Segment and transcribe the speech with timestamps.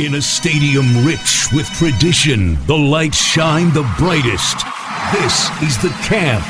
[0.00, 4.58] In a stadium rich with tradition, the lights shine the brightest.
[5.10, 6.44] This is the camp.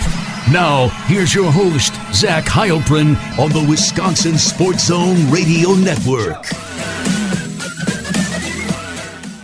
[0.52, 6.44] Now, here's your host, Zach Heilprin, on the Wisconsin Sports Zone Radio Network.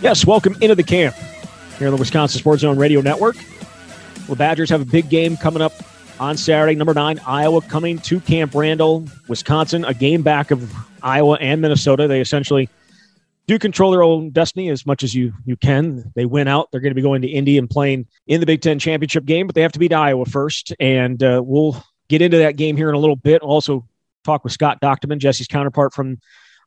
[0.02, 1.14] Yes, welcome into the camp
[1.78, 3.36] here on the Wisconsin Sports Zone Radio Network.
[4.28, 5.72] The Badgers have a big game coming up
[6.20, 6.74] on Saturday.
[6.74, 10.70] Number nine, Iowa coming to Camp Randall, Wisconsin, a game back of
[11.02, 12.06] Iowa and Minnesota.
[12.06, 12.68] They essentially
[13.46, 16.12] do control their own destiny as much as you you can.
[16.14, 16.70] They win out.
[16.70, 19.46] They're going to be going to Indy and playing in the Big Ten championship game,
[19.46, 20.74] but they have to beat Iowa first.
[20.80, 23.42] And uh, we'll get into that game here in a little bit.
[23.42, 23.86] Also,
[24.24, 26.18] talk with Scott Dochterman, Jesse's counterpart from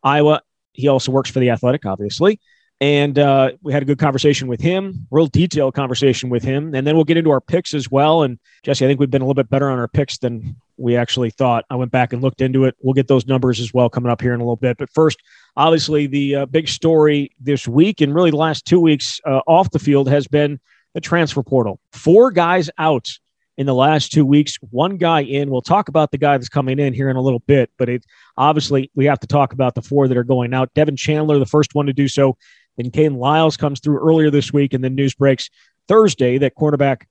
[0.03, 0.41] Iowa.
[0.73, 2.39] He also works for the Athletic, obviously.
[2.79, 6.75] And uh, we had a good conversation with him, real detailed conversation with him.
[6.75, 8.21] And then we'll get into our picks as well.
[8.21, 10.95] And Jesse, I think we've been a little bit better on our picks than we
[10.95, 11.65] actually thought.
[11.71, 12.75] I went back and looked into it.
[12.79, 14.77] We'll get those numbers as well coming up here in a little bit.
[14.77, 15.17] But first,
[15.57, 19.71] obviously, the uh, big story this week and really the last two weeks uh, off
[19.71, 20.59] the field has been
[20.93, 21.81] the transfer portal.
[21.91, 23.09] Four guys out
[23.57, 25.49] in the last two weeks, one guy in.
[25.49, 28.05] We'll talk about the guy that's coming in here in a little bit, but it
[28.37, 30.73] obviously we have to talk about the four that are going out.
[30.75, 32.37] Devin Chandler, the first one to do so.
[32.77, 35.49] Then Kayden Lyles comes through earlier this week, and then news breaks
[35.87, 37.03] Thursday that cornerback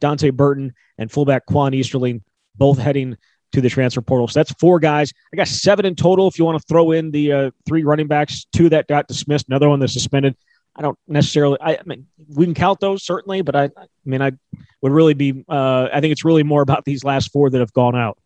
[0.00, 2.22] Dante Burton and fullback Quan Easterling
[2.54, 3.16] both heading
[3.52, 4.28] to the transfer portal.
[4.28, 5.12] So that's four guys.
[5.32, 6.28] I got seven in total.
[6.28, 9.48] If you want to throw in the uh, three running backs, two that got dismissed,
[9.48, 10.36] another one that's suspended.
[10.76, 11.58] I don't necessarily.
[11.60, 14.32] I, I mean, we can count those certainly, but I, I mean, I
[14.80, 15.44] would really be.
[15.48, 18.18] Uh, I think it's really more about these last four that have gone out.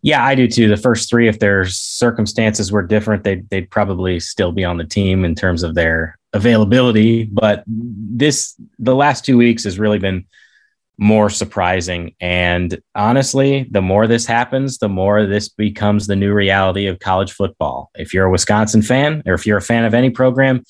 [0.00, 0.68] Yeah, I do too.
[0.68, 4.84] The first three, if their circumstances were different, they'd they'd probably still be on the
[4.84, 7.24] team in terms of their availability.
[7.24, 10.26] But this, the last two weeks has really been
[10.96, 12.14] more surprising.
[12.20, 17.32] And honestly, the more this happens, the more this becomes the new reality of college
[17.32, 17.90] football.
[17.94, 20.62] If you're a Wisconsin fan, or if you're a fan of any program,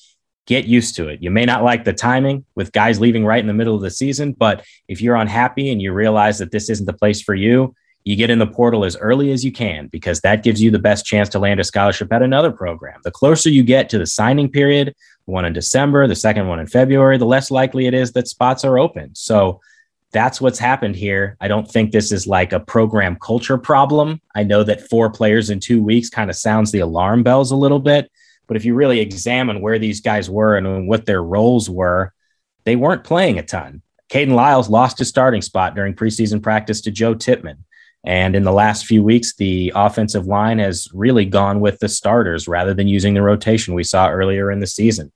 [0.47, 1.21] get used to it.
[1.21, 3.91] You may not like the timing with guys leaving right in the middle of the
[3.91, 7.73] season, but if you're unhappy and you realize that this isn't the place for you,
[8.03, 10.77] you get in the portal as early as you can because that gives you the
[10.77, 13.01] best chance to land a scholarship at another program.
[13.03, 14.93] The closer you get to the signing period,
[15.25, 18.63] one in December, the second one in February, the less likely it is that spots
[18.63, 19.15] are open.
[19.15, 19.59] So
[20.15, 21.35] that's what's happened here.
[21.41, 24.21] I don't think this is like a program culture problem.
[24.33, 27.57] I know that four players in two weeks kind of sounds the alarm bells a
[27.57, 28.09] little bit.
[28.47, 32.13] But if you really examine where these guys were and what their roles were,
[32.63, 33.81] they weren't playing a ton.
[34.09, 37.65] Kayden Lyles lost his starting spot during preseason practice to Joe Tippmann.
[38.05, 42.47] And in the last few weeks, the offensive line has really gone with the starters
[42.47, 45.11] rather than using the rotation we saw earlier in the season.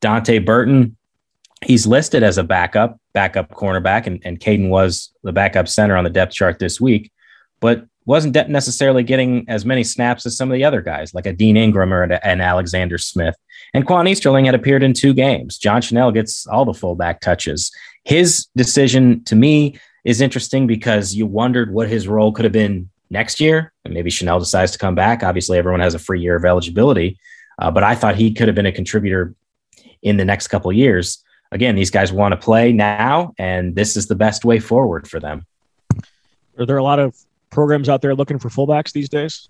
[0.00, 0.96] Dante Burton,
[1.64, 6.04] he's listed as a backup, backup cornerback, and, and Kayden was the backup center on
[6.04, 7.10] the depth chart this week,
[7.60, 11.32] but wasn't necessarily getting as many snaps as some of the other guys, like a
[11.32, 13.36] Dean Engram or an Alexander Smith.
[13.74, 15.56] And Quan Easterling had appeared in two games.
[15.56, 17.70] John Chenal gets all the fullback touches.
[18.04, 22.90] His decision to me is interesting because you wondered what his role could have been
[23.10, 23.72] next year.
[23.84, 25.22] And maybe Chenal decides to come back.
[25.22, 27.18] Obviously, everyone has a free year of eligibility,
[27.60, 29.34] uh, but I thought he could have been a contributor
[30.02, 31.22] in the next couple years.
[31.52, 35.20] Again, these guys want to play now, and this is the best way forward for
[35.20, 35.46] them.
[36.58, 37.14] Are there a lot of
[37.50, 39.48] programs out there looking for fullbacks these days?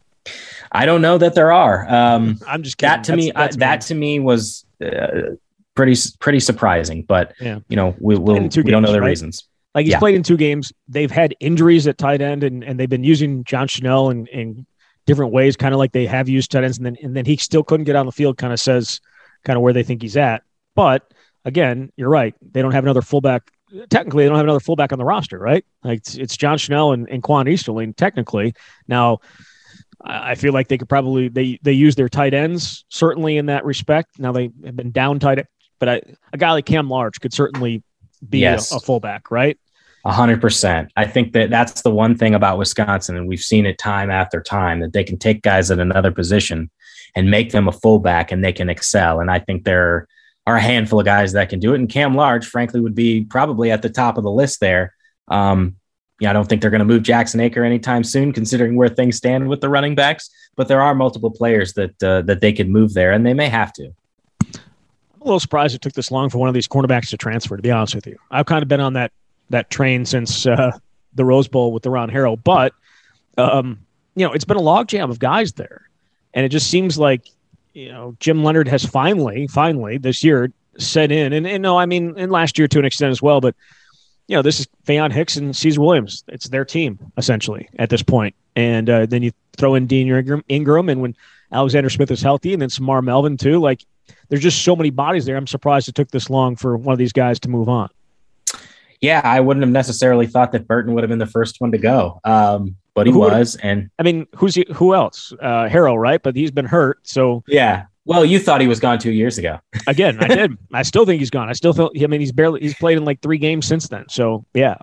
[0.70, 1.88] I don't know that there are.
[1.88, 2.91] Um, I'm just kidding.
[2.96, 3.32] that to That's- me.
[3.34, 5.36] that's uh, that to me was uh,
[5.74, 7.02] pretty pretty surprising.
[7.02, 7.60] But Yeah.
[7.68, 9.08] you know, we we'll, we two don't know games, the right?
[9.08, 9.48] reasons.
[9.74, 9.98] Like he's Yeah.
[10.00, 10.72] played in two games.
[10.88, 14.66] They've had injuries at tight end, and, and they've been using John Chenal in, in
[15.06, 16.78] different ways, kind of like they have used tight ends.
[16.78, 18.36] And then and then he still couldn't get on the field.
[18.38, 19.00] Kind of says
[19.44, 20.42] kind of where they think he's at.
[20.74, 21.12] But
[21.44, 22.34] again, you're right.
[22.53, 23.50] They don't have another fullback.
[23.88, 25.64] Technically, they don't have another fullback on the roster, right?
[25.82, 27.94] Like it's, it's John Chenal and, and Quan Easterling.
[27.94, 28.54] Technically,
[28.86, 29.20] now
[30.04, 33.64] I feel like they could probably they they use their tight ends certainly in that
[33.64, 34.19] respect.
[34.19, 35.48] Now they have been down tight, end,
[35.78, 37.82] but I, a guy like Cam Large could certainly
[38.28, 38.72] be Yes.
[38.72, 39.59] a, a fullback, right?
[40.04, 40.91] A hundred percent.
[40.97, 44.42] I think that that's the one thing about Wisconsin, and we've seen it time after
[44.42, 46.70] time that they can take guys at another position
[47.14, 49.20] and make them a fullback, and they can excel.
[49.20, 50.09] And I think there
[50.47, 51.80] are a handful of guys that can do it.
[51.80, 54.94] And Cam Large, frankly, would be probably at the top of the list there.
[55.28, 55.77] Um,
[56.21, 59.16] yeah, I don't think they're going to move Jackson Acker anytime soon, considering where things
[59.16, 60.30] stand with the running backs.
[60.56, 63.48] But there are multiple players that uh, that they could move there, and they may
[63.48, 63.92] have to.
[64.44, 67.56] I'm a little surprised it took this long for one of these cornerbacks to transfer.
[67.56, 69.12] To be honest with you, I've kind of been on that
[69.50, 70.72] that train since uh,
[71.15, 72.72] the Rose Bowl with Deron Harrell, but
[73.39, 73.80] um,
[74.15, 75.89] you know it's been a logjam of guys there,
[76.34, 77.27] and it just seems like
[77.72, 81.86] you know Jim Leonard has finally, finally this year set in, and, and no, I
[81.86, 83.54] mean, and last year to an extent as well, but
[84.28, 86.24] you know this is Faion Hicks and Caesar Williams.
[86.28, 90.42] It's their team essentially at this point, and uh, then you throw in Dean Engram,
[90.48, 91.16] Engram, and when
[91.53, 93.84] Alexander Smith is healthy, and then Semar Melvin too, like
[94.28, 95.36] there's just so many bodies there.
[95.36, 97.91] I'm surprised it took this long for one of these guys to move on.
[99.01, 101.78] Yeah, I wouldn't have necessarily thought that Burton would have been the first one to
[101.78, 103.56] go, um, but he was.
[103.56, 105.33] And I mean, who's he, who else?
[105.41, 106.22] Uh, Harrell, right?
[106.22, 107.86] But he's been hurt, so yeah.
[108.04, 109.60] Well, you thought he was gone two years ago.
[109.86, 110.59] Again, I did.
[110.72, 111.48] I still think he's gone.
[111.48, 111.91] I still feel.
[112.03, 112.60] I mean, he's barely.
[112.60, 114.09] He's played in like three games since then.
[114.09, 114.77] So yeah.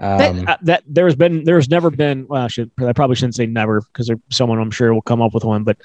[0.00, 2.26] Um, that, uh, that there's been there's never been.
[2.26, 5.34] Well, I should I probably shouldn't say never because someone I'm sure will come up
[5.34, 5.64] with one.
[5.64, 5.78] But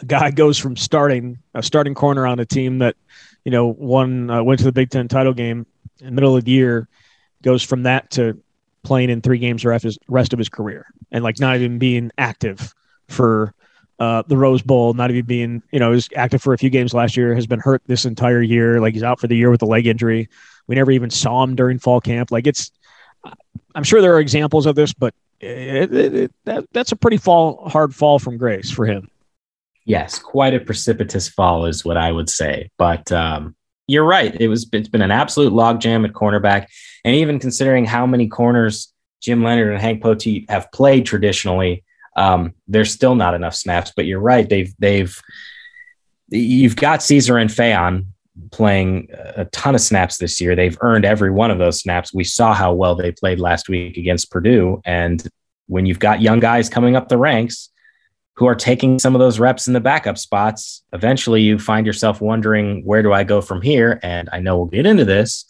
[0.00, 2.96] a guy goes from starting a starting corner on a team that
[3.44, 5.66] you know won uh, went to the Big Ten title game
[6.00, 6.88] in the middle of the year
[7.42, 8.40] goes from that to
[8.86, 12.74] playing in three games the rest of his career and like not even being active
[13.08, 13.52] for
[13.98, 16.94] uh, the Rose Bowl, not even being, you know, was active for a few games
[16.94, 18.80] last year, has been hurt this entire year.
[18.80, 20.28] Like he's out for the year with a leg injury.
[20.66, 22.30] We never even saw him during fall camp.
[22.30, 22.70] Like it's,
[23.74, 27.16] I'm sure there are examples of this, but it, it, it, that, that's a pretty
[27.16, 29.10] fall, hard fall from grace for him.
[29.84, 32.70] Yes, quite a precipitous fall is what I would say.
[32.76, 33.54] But um,
[33.86, 34.34] you're right.
[34.40, 36.66] It was it's been an absolute logjam at cornerback,
[37.04, 41.84] and even considering how many corners Jim Leonard and Hank Poteet have played traditionally,
[42.16, 43.92] um, there's still not enough snaps.
[43.94, 44.48] But you're right.
[44.48, 45.20] They've they've
[46.28, 48.06] you've got Caesar and Faion
[48.50, 50.54] playing a ton of snaps this year.
[50.54, 52.12] They've earned every one of those snaps.
[52.12, 55.26] We saw how well they played last week against Purdue, and
[55.68, 57.70] when you've got young guys coming up the ranks
[58.36, 62.20] who are taking some of those reps in the backup spots, eventually you find yourself
[62.20, 63.98] wondering, where do I go from here?
[64.02, 65.46] And I know we'll get into this,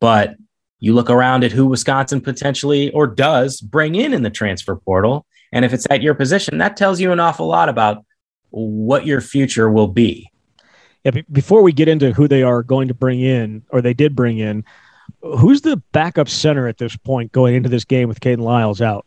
[0.00, 0.36] but
[0.78, 5.24] you look around at who Wisconsin potentially or does bring in in the transfer portal.
[5.50, 8.04] And if it's at your position, that tells you an awful lot about
[8.50, 10.30] what your future will be.
[11.04, 14.14] Yeah, before we get into who they are going to bring in, or they did
[14.14, 14.64] bring in,
[15.22, 19.06] who's the backup center at this point going into this game with Kayden Lyles out?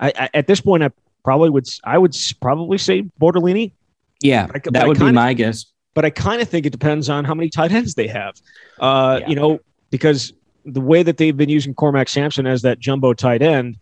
[0.00, 0.90] I, I, at this point, I
[1.24, 3.72] probably would I would probably say Bortolini.
[4.20, 5.66] Yeah, I, that would be of, my guess.
[5.94, 8.34] But I kind of think it depends on how many tight ends they have.
[8.80, 9.28] Uh, yeah.
[9.28, 9.60] You know,
[9.90, 10.32] because
[10.64, 13.76] the way that they've been using Cormac Sampson as that jumbo tight end,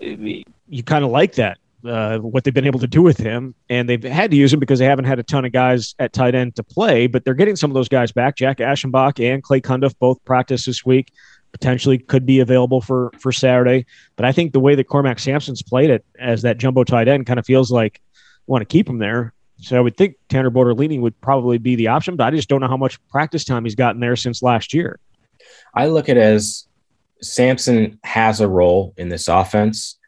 [0.00, 1.58] you kind of like that.
[1.84, 4.58] Uh, what they've been able to do with him, and they've had to use him
[4.58, 7.06] because they haven't had a ton of guys at tight end to play.
[7.06, 8.36] But they're getting some of those guys back.
[8.36, 11.12] Jack Eschenbach and Clay Cundiff both practice this week
[11.58, 13.86] potentially could be available for for Saturday.
[14.14, 17.24] But I think the way that Cormac Sampson's played it as that jumbo tight end
[17.24, 18.02] kind of feels like
[18.46, 19.32] want to keep him there.
[19.58, 22.60] So I would think Tanner Bortolini would probably be the option, but I just don't
[22.60, 25.00] know how much practice time he's gotten there since last year.
[25.74, 26.68] I look at it as
[27.22, 29.98] Sampson has a role in this offense,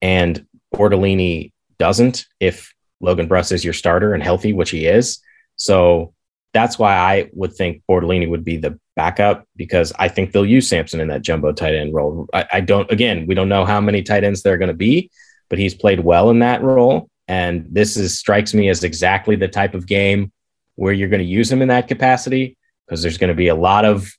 [0.00, 5.18] and Bortolini doesn't if Logan Bruss is your starter and healthy, which he is.
[5.56, 6.14] So
[6.54, 10.68] that's why I would think Bortolini would be the backup because I think they'll use
[10.68, 12.28] Sampson in that jumbo tight end role.
[12.32, 14.74] I, I don't, again, we don't know how many tight ends there are going to
[14.74, 15.10] be,
[15.50, 17.08] but he's played well in that role.
[17.26, 20.32] And this is strikes me as exactly the type of game
[20.76, 22.56] where you're going to use him in that capacity
[22.86, 24.10] because there's going to be a lot of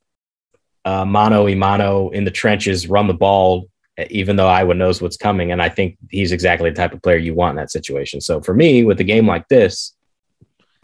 [0.86, 3.68] uh, mano y mano in the trenches, run the ball,
[4.10, 5.52] even though Iowa knows what's coming.
[5.52, 8.22] And I think he's exactly the type of player you want in that situation.
[8.22, 9.95] So for me, with a game like this,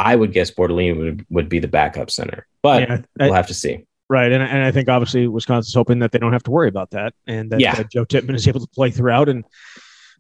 [0.02, 3.48] I would guess Bortolini would, would be the backup center, but yeah, I, we'll have
[3.48, 3.86] to see.
[4.10, 6.90] Right, and and I think obviously Wisconsin's hoping that they don't have to worry about
[6.92, 7.82] that, and that, yeah.
[7.84, 9.46] Joe Tippmann is able to play throughout and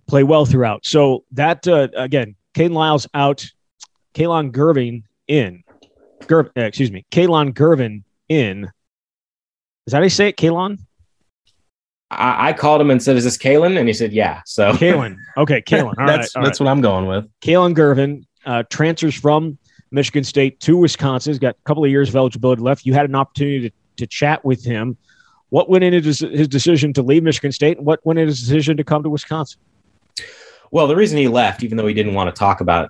[0.08, 0.86] play well throughout.
[0.86, 3.46] So that uh, again, Kayden Lyles out,
[4.14, 5.64] Kalon Gervin in,
[6.30, 8.66] Ger, uh, excuse me, Kalon Gervin in.
[9.88, 10.78] Is that how you say it, Kalon?
[12.12, 15.18] I, I, called him and said, "Is this Kalen?" And he said, "Yeah." So Kalen,
[15.38, 15.96] okay, Kalen.
[16.00, 16.66] All that's right, that's right.
[16.66, 17.26] what I'm going with.
[17.42, 19.58] Kalon Gervin uh, transfers from
[19.92, 21.32] Michigan State to Wisconsin.
[21.32, 22.86] He's got a couple of years of eligibility left.
[22.86, 24.98] You had an opportunity to, to chat with him.
[25.50, 28.78] What went into his decision to leave Michigan State, and what went into his decision
[28.78, 29.60] to come to Wisconsin?
[30.72, 32.90] Well, the reason he left, even though he didn't want to talk about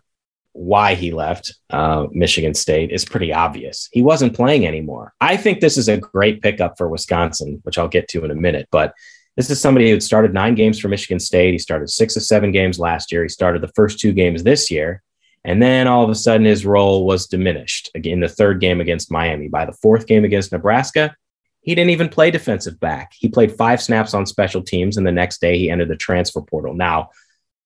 [0.54, 3.90] why he left uh, Michigan State, is pretty obvious.
[3.92, 5.14] He wasn't playing anymore.
[5.20, 8.36] I think this is a great pickup for Wisconsin, which I'll get to in a
[8.36, 8.68] minute.
[8.70, 8.94] But
[9.38, 11.54] this is somebody who started nine games for Michigan State.
[11.54, 13.24] He started six or seven games last year.
[13.24, 15.02] He started the first two games this year.
[15.44, 19.12] And then all of a sudden, his role was diminished again the third game against
[19.12, 19.48] Miami.
[19.48, 21.16] By the fourth game against Nebraska,
[21.62, 23.14] he didn't even play defensive back.
[23.14, 26.42] He played five snaps on special teams, and the next day he entered the transfer
[26.42, 26.74] portal.
[26.74, 27.10] Now,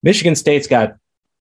[0.04, 0.96] Michigan State's got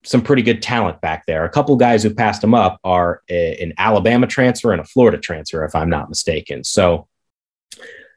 [0.05, 1.45] some pretty good talent back there.
[1.45, 5.19] A couple guys who passed him up are a, an Alabama transfer and a Florida
[5.19, 6.63] transfer, if I'm not mistaken.
[6.63, 7.09] So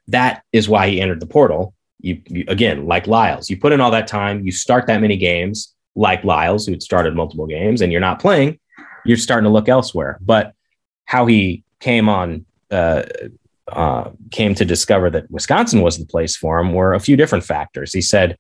[0.08, 1.74] that is why he entered the portal.
[2.00, 5.18] You, you again, like Lyles, you put in all that time, you start that many
[5.18, 8.60] games like Lyles, who had started multiple games, and you're not playing,
[9.04, 10.20] you're starting to look elsewhere.
[10.22, 10.54] But
[11.06, 13.04] how he came on, uh,
[13.68, 17.44] uh, came to discover that Wisconsin was the place for him were a few different
[17.44, 17.92] factors.
[17.92, 18.38] He said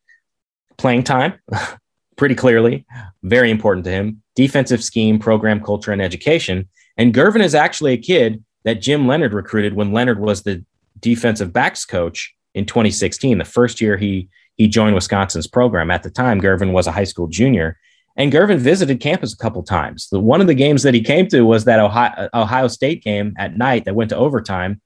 [0.78, 1.34] playing time,
[2.16, 2.86] pretty clearly,
[3.24, 4.22] very important to him.
[4.36, 6.70] defensive scheme, program culture, and education.
[6.96, 10.64] And Gervin is actually a kid that Jim Leonard recruited when Leonard was the
[11.00, 15.92] defensive backs coach in 2016, the first year he he joined Wisconsin's program.
[15.92, 17.78] At the time, Gervin was a high school junior,
[18.16, 20.10] and Gervin visited campus a couple times.
[20.10, 23.34] The, one of the games that he came to was that Ohio, Ohio State game
[23.38, 24.82] at night that went to overtime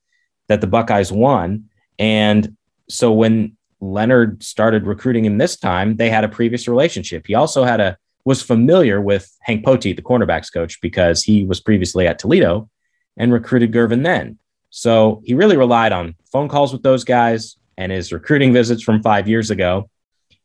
[0.50, 1.66] that the Buckeyes won.
[1.98, 2.58] And
[2.90, 7.26] so when Leonard started recruiting him this time, they had a previous relationship.
[7.26, 11.60] He also had a was familiar with Hank Poteet, the cornerbacks coach, because he was
[11.60, 12.70] previously at Toledo
[13.18, 14.38] and recruited Gervin then.
[14.70, 19.02] So he really relied on phone calls with those guys and his recruiting visits from
[19.02, 19.90] five years ago.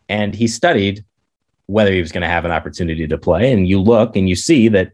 [0.08, 1.04] And he studied
[1.66, 3.52] whether he was going to have an opportunity to play.
[3.52, 4.92] And you look and you see that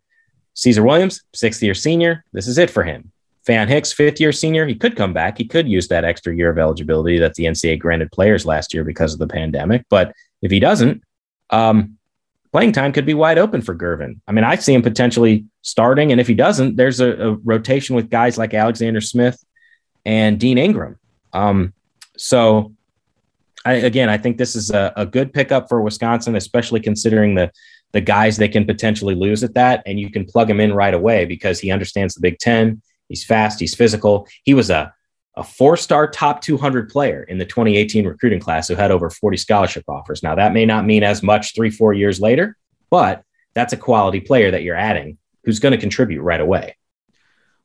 [0.54, 3.12] Caesar Williams, sixth year senior, this is it for him.
[3.46, 5.36] Faion Hicks, fifth year senior, he could come back.
[5.36, 8.84] He could use that extra year of eligibility that the NCAA granted players last year
[8.84, 9.84] because of the pandemic.
[9.90, 11.02] But if he doesn't,
[11.50, 11.98] um,
[12.52, 14.20] playing time could be wide open for Gervin.
[14.28, 16.12] I mean, I see him potentially starting.
[16.12, 19.42] And if he doesn't, there's a, a rotation with guys like Alexander Smith
[20.04, 20.96] and Dean Engram.
[21.32, 21.72] Um,
[22.16, 22.72] so,
[23.64, 27.50] I, again, I think this is a, a good pickup for Wisconsin, especially considering the
[27.92, 30.94] the guys they can potentially lose at that, and you can plug him in right
[30.94, 32.80] away because he understands the Big Ten.
[33.08, 33.60] He's fast.
[33.60, 34.26] He's physical.
[34.44, 34.94] He was a
[35.36, 39.36] a four star top 200 player in the 2018 recruiting class who had over 40
[39.36, 40.22] scholarship offers.
[40.22, 42.56] Now, that may not mean as much three, four years later,
[42.90, 46.76] but that's a quality player that you're adding who's going to contribute right away.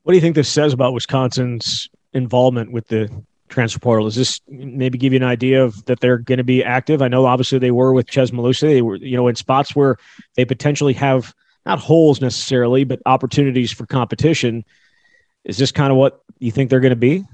[0.02, 3.10] What do you think this says about Wisconsin's involvement with the
[3.48, 4.06] transfer portal?
[4.06, 7.02] Does this maybe give you an idea of that they're going to be active?
[7.02, 8.60] I know obviously they were with Chez Mellusi.
[8.60, 9.96] They were, you know, in spots where
[10.36, 11.34] they potentially have
[11.66, 14.64] not holes necessarily, but opportunities for competition.
[15.44, 17.24] Is this kind of what you think they're going to be?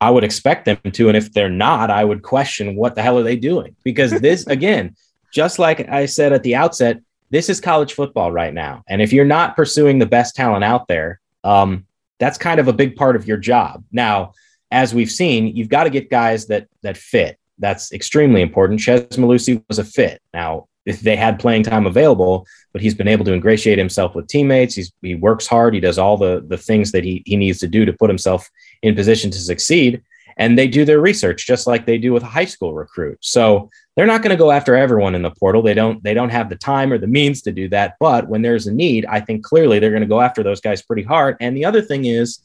[0.00, 1.08] I would expect them to.
[1.08, 3.76] And if they're not, I would question what the hell are they doing?
[3.84, 4.96] Because this, again,
[5.32, 8.82] just like I said at the outset, this is college football right now.
[8.88, 11.86] And if you're not pursuing the best talent out there, um,
[12.18, 13.84] that's kind of a big part of your job.
[13.92, 14.34] Now,
[14.70, 17.38] as we've seen, you've got to get guys that that fit.
[17.58, 18.80] That's extremely important.
[18.80, 20.22] Chez Mellusi was a fit.
[20.32, 24.28] Now, if they had playing time available, but he's been able to ingratiate himself with
[24.28, 24.74] teammates.
[24.74, 25.74] He's, he works hard.
[25.74, 28.48] He does all the, the things that he, he needs to do to put himself
[28.82, 30.02] in position to succeed.
[30.36, 33.18] And they do their research just like they do with a high school recruit.
[33.20, 35.60] So they're not going to go after everyone in the portal.
[35.60, 37.96] They don't they don't have the time or the means to do that.
[38.00, 40.80] But when there's a need, I think clearly they're going to go after those guys
[40.80, 41.36] pretty hard.
[41.40, 42.38] And the other thing is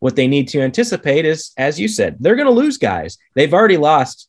[0.00, 3.16] what they need to anticipate is, as you said, they're going to lose guys.
[3.34, 4.28] They've already lost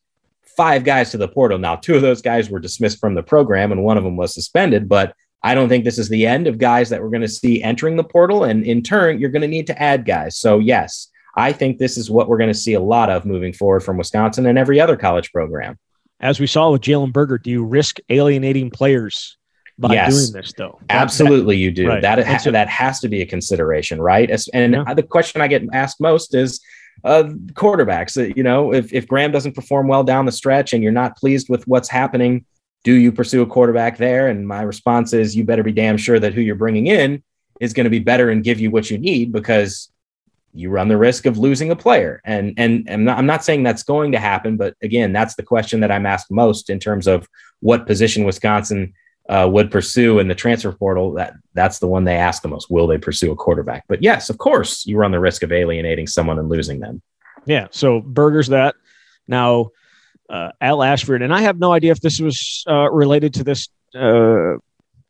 [0.56, 1.58] five guys to the portal.
[1.58, 4.34] Now, two of those guys were dismissed from the program and one of them was
[4.34, 7.28] suspended, but I don't think this is the end of guys that we're going to
[7.28, 8.44] see entering the portal.
[8.44, 10.38] And in turn, you're going to need to add guys.
[10.38, 13.54] So, yes, I think this is what we're going to see a lot of moving
[13.54, 15.80] forward from Wisconsin and every other college program.
[16.20, 19.38] As we saw with Jalen Berger, do you risk alienating players
[19.82, 20.80] by yes, doing this, though?
[20.90, 21.88] Absolutely, you do.
[21.88, 22.02] Right.
[22.02, 24.30] That, ha- so, that has to be a consideration, right?
[24.54, 24.94] And yeah.
[24.94, 26.62] the question I get asked most is,
[27.04, 27.24] uh,
[27.54, 28.18] quarterbacks.
[28.18, 31.18] Uh, you know, if, if Graham doesn't perform well down the stretch and you're not
[31.18, 32.46] pleased with what's happening,
[32.84, 34.28] do you pursue a quarterback there?
[34.28, 37.24] And my response is you better be damn sure that who you're bringing in
[37.60, 39.92] is going to be better and give you what you need because
[40.54, 42.22] you run the risk of losing a player.
[42.26, 45.44] And and, and not, I'm not saying that's going to happen, but again, that's the
[45.44, 47.28] question that I'm asked most in terms of
[47.62, 48.94] what position Wisconsin
[49.30, 52.70] uh, would pursue in the transfer portal, that that's the one they ask the most.
[52.70, 53.86] Will they pursue a quarterback?
[53.88, 57.02] But yes, of course, you run the risk of alienating someone and losing them.
[57.46, 57.68] Yeah.
[57.72, 58.76] So Burger's that.
[59.28, 59.70] Now,
[60.30, 63.70] uh, Al Ashford, and I have no idea if this was uh, related to this
[63.96, 64.58] uh,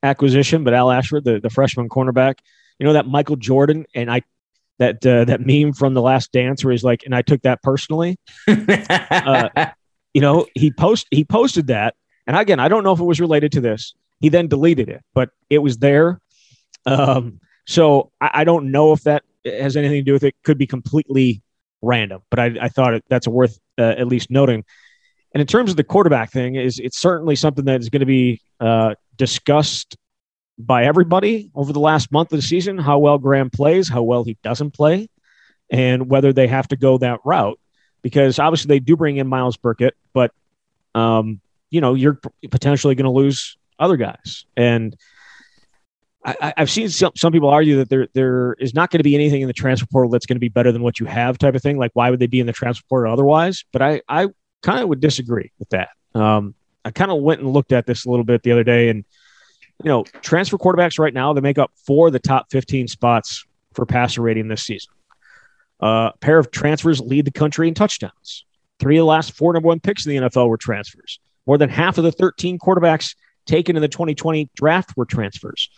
[0.03, 2.35] acquisition, but Al Ashford, the, the freshman cornerback,
[2.79, 4.23] you know that Michael Jordan, and I
[4.79, 7.61] that uh, that meme from the Last Dance where he's like, and I took that
[7.61, 8.17] personally.
[8.47, 9.49] uh,
[10.13, 11.93] you know, he post he posted that,
[12.27, 13.93] and again, I don't know if it was related to this.
[14.19, 16.19] He then deleted it, but it was there.
[16.85, 20.35] Um, so I, I, don't know if that has anything to do with it.
[20.43, 21.41] Could be completely
[21.81, 24.63] random, but I, I thought it, that's worth uh, at least noting.
[25.33, 28.05] And in terms of the quarterback thing, is it's certainly something that is going to
[28.05, 29.95] be uh, discussed
[30.57, 32.77] by everybody over the last month of the season.
[32.77, 35.07] How well Graham plays, how well he doesn't play,
[35.69, 37.59] and whether they have to go that route.
[38.01, 40.31] Because obviously they do bring in Myles Burkett, but
[40.95, 41.39] um,
[41.71, 42.19] you know you're
[42.51, 44.45] potentially going to lose other guys.
[44.55, 44.95] And
[46.23, 49.15] I, have seen some, some people argue that there there is not going to be
[49.15, 51.55] anything in the transfer portal that's going to be better than what you have, type
[51.55, 51.79] of thing.
[51.79, 53.65] Like, why would they be in the transfer portal otherwise?
[53.71, 54.27] But I I
[54.61, 55.89] kind of would disagree with that.
[56.13, 56.53] Um,
[56.85, 59.03] I kind of went and looked at this a little bit the other day, and
[59.83, 63.45] you know, transfer quarterbacks right now they make up four of the top 15 spots
[63.73, 64.93] for passer rating this season.
[65.81, 68.45] Uh, a pair of transfers lead the country in touchdowns.
[68.79, 71.19] Three of the last four number one picks in the NFL were transfers.
[71.47, 75.69] More than half of the 13 quarterbacks taken in the 2020 draft were transfers.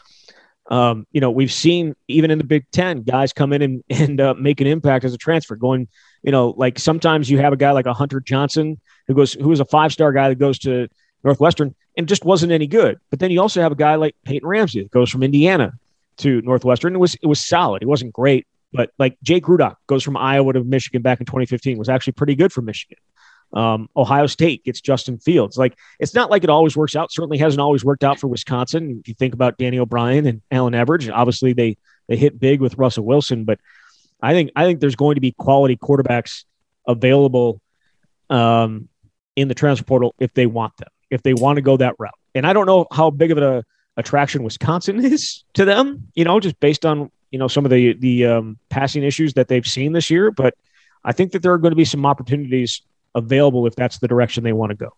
[0.70, 4.22] Um, you know, we've seen even in the Big Ten, guys come in and, and
[4.22, 5.56] uh, make an impact as a transfer.
[5.56, 5.88] Going,
[6.22, 9.52] you know, like sometimes you have a guy like a Hunter Johnson who goes, who
[9.52, 10.88] is a five star guy that goes to
[11.24, 13.00] Northwestern and just wasn't any good.
[13.10, 15.74] But then you also have a guy like Peyton Ramsey that goes from Indiana
[16.18, 16.96] to Northwestern.
[16.96, 17.82] It was it was solid.
[17.82, 21.78] It wasn't great, but like Jake Rudock goes from Iowa to Michigan back in 2015
[21.78, 22.98] was actually pretty good for Michigan.
[23.54, 25.58] Um, Ohio State gets Justin Fields.
[25.58, 27.12] Like it's not like it always works out.
[27.12, 29.00] Certainly hasn't always worked out for Wisconsin.
[29.00, 32.78] If you think about Danny O'Brien and Allan Evridge, obviously they they hit big with
[32.78, 33.60] Russell Wilson, but
[34.22, 36.46] I think I think there's going to be quality quarterbacks
[36.88, 37.62] available
[38.30, 38.90] um,
[39.36, 42.14] in the transfer portal if they want them, if they want to go that route.
[42.34, 43.64] And I don't know how big of a
[43.98, 47.94] attraction Wisconsin is to them, you know, just based on you know some of the
[47.94, 50.32] the um, passing issues that they've seen this year.
[50.32, 50.56] But
[51.04, 52.82] I think that there are going to be some opportunities
[53.16, 54.94] available if that's the direction they want to go.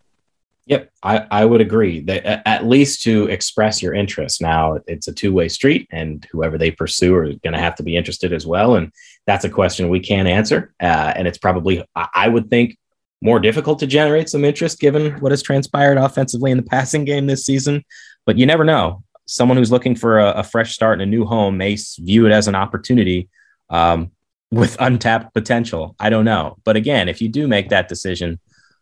[0.67, 4.41] Yep, I, I would agree that at least to express your interest.
[4.41, 7.83] Now it's a two way street, and whoever they pursue are going to have to
[7.83, 8.75] be interested as well.
[8.75, 8.91] And
[9.27, 10.73] that's a question we can't answer.
[10.81, 12.79] Uh, and it's probably, I would think,
[13.21, 17.27] more difficult to generate some interest given what has transpired offensively in the passing game
[17.27, 17.85] this season.
[18.25, 19.03] But you never know.
[19.27, 22.31] Someone who's looking for a, a fresh start in a new home may view it
[22.31, 23.29] as an opportunity.
[23.69, 24.11] Um,
[24.51, 25.95] with untapped potential.
[25.99, 26.57] I don't know.
[26.63, 28.39] But again, if you do make that decision,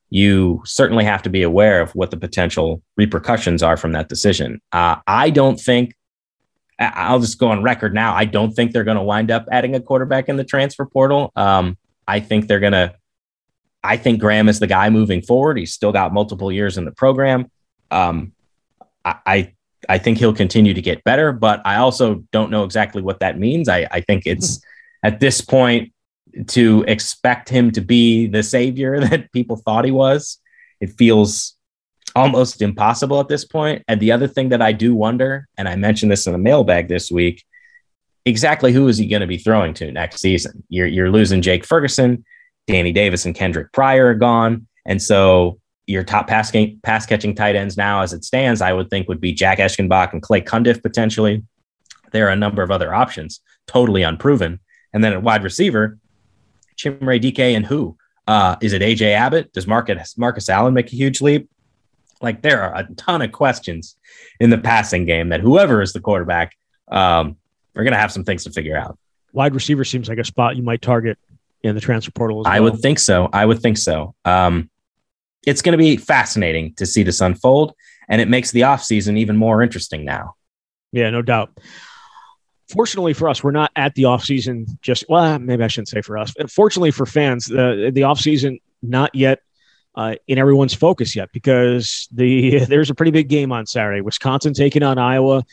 [0.09, 4.61] you certainly have to be aware of what the potential repercussions are from that decision.
[4.71, 5.95] Uh, I don't think,
[6.77, 8.13] I'll just go on record now.
[8.13, 11.31] I don't think they're going to wind up adding a quarterback in the transfer portal.
[11.35, 11.77] Um,
[12.07, 12.93] I think they're going to,
[13.83, 15.57] I think Graham is the guy moving forward.
[15.57, 17.49] He's still got multiple years in the program.
[17.89, 18.33] Um,
[19.03, 19.53] I, I,
[19.89, 23.39] I think he'll continue to get better, but I also don't know exactly what that
[23.39, 23.67] means.
[23.67, 24.61] I, I think it's
[25.03, 25.93] at this point
[26.47, 30.39] to expect him to be the savior that people thought he was.
[30.79, 31.55] It feels
[32.15, 33.83] almost impossible at this point.
[33.87, 36.87] And the other thing that I do wonder, and I mentioned this in the mailbag
[36.87, 37.43] this week,
[38.25, 40.63] exactly who is he going to be throwing to next season?
[40.69, 42.23] You're, you're losing Jake Ferguson,
[42.67, 44.67] Danny Davis, and Kendrick Pryor are gone.
[44.85, 48.73] And so your top pass, game, pass catching tight ends now, as it stands, I
[48.73, 51.43] would think would be Jack Eschenbach and Clay Cundiff potentially.
[52.11, 54.59] There are a number of other options, totally unproven.
[54.93, 55.97] And then at wide receiver,
[56.77, 57.97] Chimere Dike and who?
[58.27, 59.51] Uh, is it AJ Abbott?
[59.51, 61.49] Does Markus Markus Allen make a huge leap?
[62.21, 63.97] Like there are a ton of questions
[64.39, 66.55] in the passing game that whoever is the quarterback,
[66.87, 67.35] um,
[67.75, 68.97] we're gonna have some things to figure out.
[69.33, 71.17] Wide receiver seems like a spot you might target
[71.63, 72.41] in the transfer portal.
[72.41, 72.53] As well.
[72.53, 73.29] I would think so.
[73.33, 74.15] I would think so.
[74.23, 74.69] Um,
[75.45, 77.73] it's going to be fascinating to see this unfold,
[78.07, 80.35] and it makes the offseason even more interesting now.
[80.91, 81.57] Yeah, no doubt
[82.73, 84.65] fortunately for us, we're not at the off season.
[84.81, 86.33] Just well, maybe I shouldn't say for us.
[86.49, 89.39] Fortunately for fans, the the off season not yet
[89.95, 94.01] uh, in everyone's focus yet because the there's a pretty big game on Saturday.
[94.01, 95.43] Wisconsin taking on Iowa.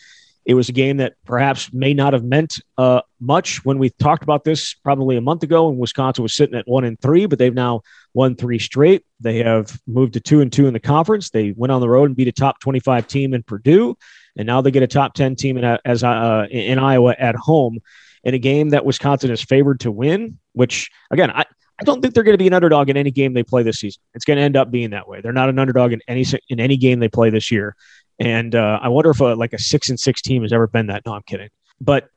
[0.47, 4.23] It was a game that perhaps may not have meant uh, much when we talked
[4.23, 7.39] about this probably a month ago, and Wisconsin was sitting at one and three, but
[7.39, 7.83] they've now
[8.15, 9.05] won three straight.
[9.21, 11.29] They have moved to two and two in the conference.
[11.29, 13.97] They went on the road and beat a top 25 team in Purdue
[14.41, 17.79] and now they get a top 10 team in, as uh, in Iowa at home
[18.25, 21.45] in a game that Wisconsin is favored to win, which again, I,
[21.79, 23.81] I don't think they're going to be an underdog in any game they play this
[23.81, 24.01] season.
[24.15, 25.21] It's going to end up being that way.
[25.21, 27.77] They're not an underdog in any in any game they play this year.
[28.19, 30.87] And uh, I wonder if a, like a six and six team has ever been
[30.87, 31.05] that.
[31.05, 31.51] No, I'm kidding.
[31.79, 32.09] But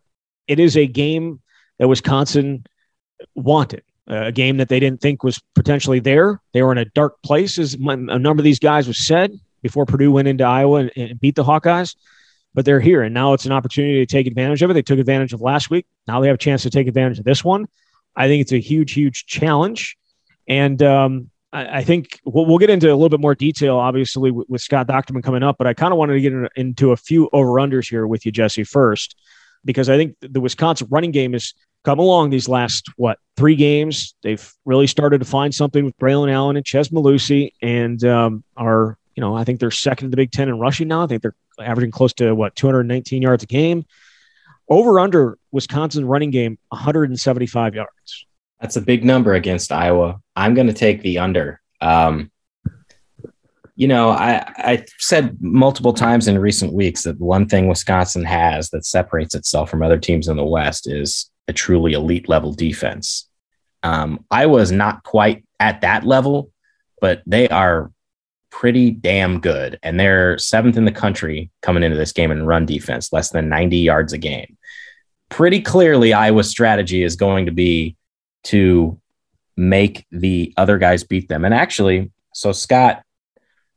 [0.47, 1.41] it is a game
[1.77, 2.65] that Wisconsin
[3.35, 3.83] wanted.
[4.07, 6.39] a game that they didn't think was potentially there.
[6.53, 9.87] They were in a dark place, as a number of these guys was said before
[9.87, 11.95] Purdue went into Iowa and, and beat the Hawkeyes.
[12.53, 14.75] But they're here, and now it's an opportunity to take advantage of it.
[14.75, 15.87] They took advantage of last week.
[16.07, 17.65] Now they have a chance to take advantage of this one.
[18.15, 19.97] I think it's a huge, huge challenge.
[20.47, 24.29] And um, I, I, think we'll, we'll, get into a little bit more detail, obviously,
[24.29, 25.57] with, with Scott Dochterman coming up.
[25.57, 28.23] But I kind of wanted to get in, into a few over unders here with
[28.23, 29.15] you, Jesse, first,
[29.65, 34.15] because I think the Wisconsin running game has come along these last, what, three games.
[34.23, 38.97] They've really started to find something with Braylon Allen and Chez Mellusi and um, are
[39.15, 41.03] you know, I think they're second in the Big Ten in rushing now.
[41.03, 43.85] I think they're averaging close to what 219 yards a game.
[44.69, 48.25] Over under Wisconsin running game 175 yards.
[48.61, 50.21] That's a big number against Iowa.
[50.35, 51.61] I'm going to take the under.
[51.81, 52.31] Um,
[53.75, 58.69] you know, I I said multiple times in recent weeks that one thing Wisconsin has
[58.69, 63.27] that separates itself from other teams in the West is a truly elite level defense.
[63.81, 66.51] Um, Iowa is not quite at that level,
[67.01, 67.91] but they are
[68.53, 69.79] pretty damn good.
[69.81, 73.49] And they're seventh in the country coming into this game in run defense, less than
[73.49, 74.57] 90 yards a game.
[75.29, 77.97] Pretty clearly, Iowa's strategy is going to be
[78.45, 79.01] to
[79.57, 81.45] make the other guys beat them.
[81.45, 83.03] And actually, so Scott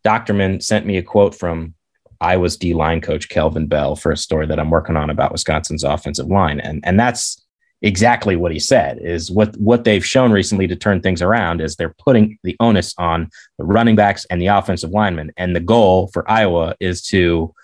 [0.05, 1.75] Dochterman sent me a quote from
[2.21, 5.85] Iowa's D line coach Kelvin Bell for a story that I'm working on about Wisconsin's
[5.85, 7.46] offensive line, and and that's
[7.83, 8.99] exactly what he said.
[9.01, 12.95] Is what what they've shown recently to turn things around is they're putting the onus
[12.99, 17.55] on the running backs and the offensive linemen, and the goal for Iowa is to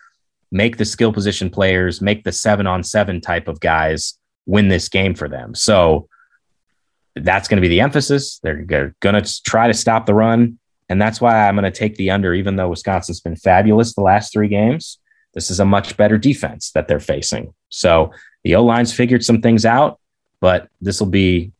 [0.50, 4.88] make the skill position players, make the seven on seven type of guys win this
[4.88, 5.54] game for them.
[5.54, 6.08] So
[7.16, 8.38] that's going to be the emphasis.
[8.38, 10.58] They're going to try to stop the run.
[10.88, 14.02] And that's why I'm going to take the under, even though Wisconsin's been fabulous the
[14.02, 14.98] last three games.
[15.32, 17.54] This is a much better defense that they're facing.
[17.70, 18.12] So
[18.44, 19.98] the O line's figured some things out,
[20.42, 21.52] but this will be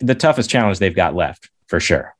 [0.00, 2.16] the toughest challenge they've got left for sure.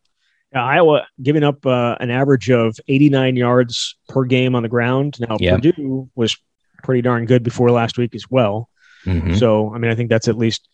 [0.52, 5.18] Yeah, Iowa giving up uh, an average of 89 yards per game on the ground.
[5.18, 5.62] Now, yep.
[5.62, 6.36] Purdue was
[6.82, 8.68] pretty darn good before last week as well.
[9.06, 9.34] Mm-hmm.
[9.36, 10.68] So, I mean, I think that's at least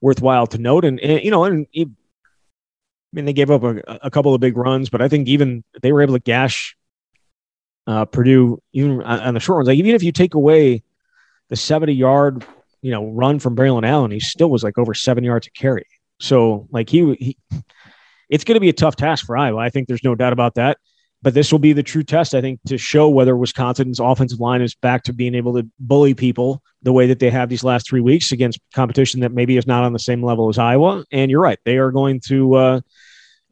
[0.00, 0.84] worthwhile to note.
[0.84, 1.86] And, and you know, and I
[3.12, 5.92] mean, they gave up a, a, couple of big runs, but I think even they
[5.92, 6.76] were able to gash
[7.86, 9.68] uh, Purdue even on the short ones.
[9.68, 10.82] Like even if you take away
[11.48, 12.44] the 70 yard,
[12.84, 15.86] you know, run from Braylon Allen, he still was like over seven yards to carry.
[16.20, 17.38] So like he, he
[18.28, 19.58] it's going to be a tough task for Iowa.
[19.58, 20.76] I think there's no doubt about that.
[21.22, 24.60] But this will be the true test, I think, to show whether Wisconsin's offensive line
[24.60, 27.88] is back to being able to bully people the way that they have these last
[27.88, 31.06] three weeks against competition that maybe is not on the same level as Iowa.
[31.10, 32.80] And you're right; they are going to uh,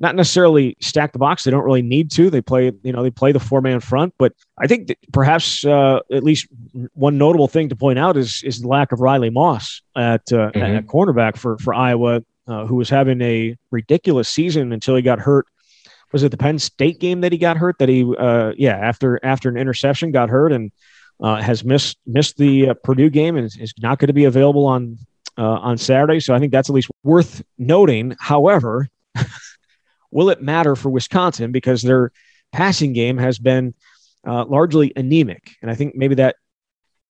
[0.03, 1.45] not necessarily stack the box.
[1.45, 2.29] They don't really need to.
[2.29, 4.12] They play, you know, they play the four man front.
[4.19, 6.49] But I think perhaps uh, at least
[6.93, 10.51] one notable thing to point out is is the lack of Riley Moss at uh,
[10.51, 10.61] mm-hmm.
[10.61, 15.21] at cornerback for for Iowa, uh, who was having a ridiculous season until he got
[15.21, 15.47] hurt
[16.12, 17.79] was it the Penn State game that he got hurt?
[17.79, 20.71] That he, uh, yeah, after after an interception got hurt and
[21.21, 24.25] uh, has missed missed the uh, Purdue game and is, is not going to be
[24.25, 24.99] available on
[25.38, 26.21] uh, on Saturday.
[26.21, 28.15] So I think that's at least worth noting.
[28.19, 28.88] However,
[30.12, 32.12] will it matter for Wisconsin because their
[32.53, 33.75] passing game has been
[34.27, 36.37] uh, largely anemic, and I think maybe that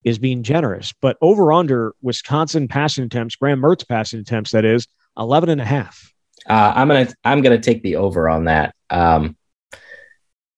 [0.05, 0.93] is being generous.
[1.01, 4.87] But over under Wisconsin passing attempts, Graham Mertz passing attempts, that is
[5.19, 6.13] 11 and a half.
[6.49, 8.75] Uh, I'm gonna I'm gonna take the over on that.
[8.91, 9.37] Um,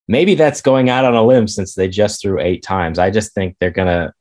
[0.09, 2.99] maybe that's going out on a limb since they just threw eight times.
[2.99, 4.15] I just think they're gonna.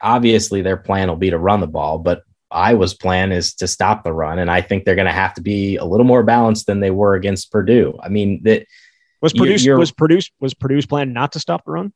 [0.00, 2.22] Obviously, their plan will be to run the ball, but
[2.52, 5.40] Iowa's plan is to stop the run, and I think they're going to have to
[5.40, 7.98] be a little more balanced than they were against Purdue.
[8.02, 8.66] I mean, that
[9.20, 11.92] was Purdue's was Purdue's was Purdue's plan not to stop the run.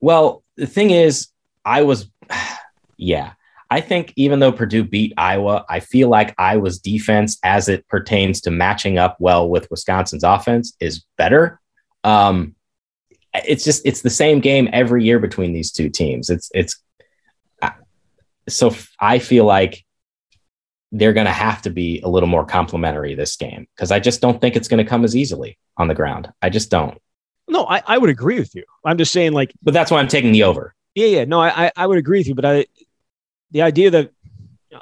[0.00, 1.28] Well, the thing is,
[1.64, 2.10] I was,
[2.96, 3.32] yeah,
[3.70, 8.40] I think even though Purdue beat Iowa, I feel like Iowa's defense, as it pertains
[8.42, 11.60] to matching up well with Wisconsin's offense, is better.
[12.02, 12.54] Um,
[13.32, 16.30] it's just it's the same game every year between these two teams.
[16.30, 16.82] It's it's
[18.48, 19.84] so I feel like
[20.92, 24.20] they're going to have to be a little more complimentary this game because I just
[24.20, 26.32] don't think it's going to come as easily on the ground.
[26.42, 26.98] I just don't.
[27.48, 28.64] No, I, I would agree with you.
[28.84, 30.74] I'm just saying, like, but that's why I'm taking the over.
[30.94, 31.24] Yeah, yeah.
[31.24, 32.66] No, I I would agree with you, but I
[33.50, 34.10] the idea that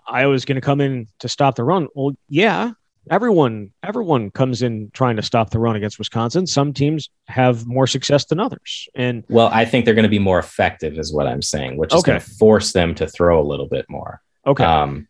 [0.07, 1.89] Iowa's going to come in to stop the run.
[1.95, 2.73] Well, yeah,
[3.11, 6.47] everyone everyone comes in trying to stop the run against Wisconsin.
[6.47, 8.89] Some teams have more success than others.
[8.95, 11.93] And well, I think they're going to be more effective, is what I'm saying, which
[11.93, 12.13] is okay.
[12.13, 14.21] going to force them to throw a little bit more.
[14.47, 14.65] Okay.
[14.65, 15.08] Um,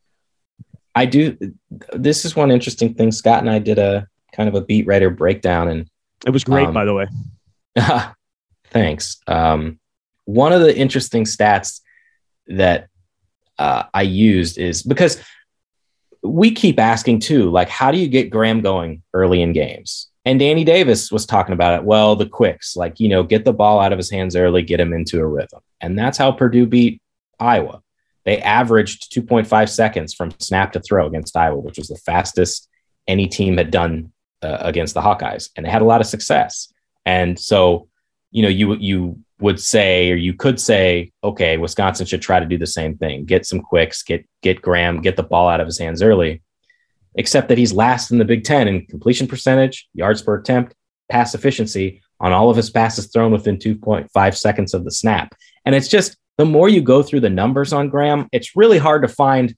[0.98, 1.38] I do.
[1.92, 3.12] This is one interesting thing.
[3.12, 5.88] Scott and I did a kind of a beat writer breakdown, and
[6.26, 7.06] it was great, um, by the way.
[8.70, 9.20] thanks.
[9.28, 9.78] Um,
[10.24, 11.82] one of the interesting stats
[12.48, 12.88] that
[13.60, 15.22] uh, I used is because
[16.24, 20.08] we keep asking too, like, how do you get Graham going early in games?
[20.24, 21.84] And Danny Davis was talking about it.
[21.84, 24.80] Well, the quicks, like, you know, get the ball out of his hands early, get
[24.80, 25.60] him into a rhythm.
[25.80, 27.00] And that's how Purdue beat
[27.38, 27.82] Iowa.
[28.24, 32.68] They averaged 2.5 seconds from snap to throw against Iowa, which was the fastest
[33.06, 35.50] any team had done uh, against the Hawkeyes.
[35.56, 36.72] And they had a lot of success.
[37.06, 37.88] And so,
[38.30, 42.46] you know, you, you would say, or you could say, okay, Wisconsin should try to
[42.46, 45.66] do the same thing, get some quicks, get get Graham, get the ball out of
[45.66, 46.42] his hands early.
[47.14, 50.74] Except that he's last in the Big Ten in completion percentage, yards per attempt,
[51.10, 55.34] pass efficiency on all of his passes thrown within 2.5 seconds of the snap.
[55.64, 59.02] And it's just the more you go through the numbers on Graham, it's really hard
[59.02, 59.54] to find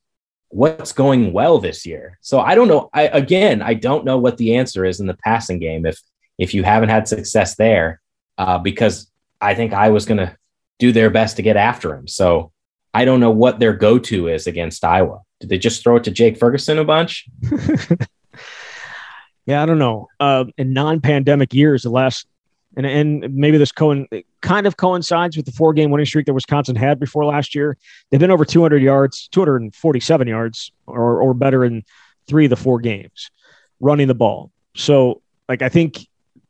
[0.49, 2.19] what's going well this year.
[2.23, 2.91] So I don't know.
[2.93, 6.01] I again, I don't know what the answer is in the passing game if
[6.39, 8.01] if you haven't had success there,
[8.39, 10.37] uh, because I think Iowa's going to
[10.79, 12.09] do their best to get after him.
[12.09, 12.51] So
[12.93, 15.21] I don't know what their go to is against Iowa.
[15.41, 17.27] Did they just throw it to Jake Ferguson a bunch?
[19.47, 20.09] yeah, I don't know.
[20.19, 22.27] Uh, in non pandemic years, the last,
[22.77, 24.07] and, and maybe this co-
[24.41, 27.77] kind of coincides with the four game winning streak that Wisconsin had before last year.
[28.11, 31.85] They've been over 200 yards, 247 yards or, or better in
[32.27, 33.31] three of the four games
[33.81, 34.51] running the ball.
[34.75, 36.07] So, like, I think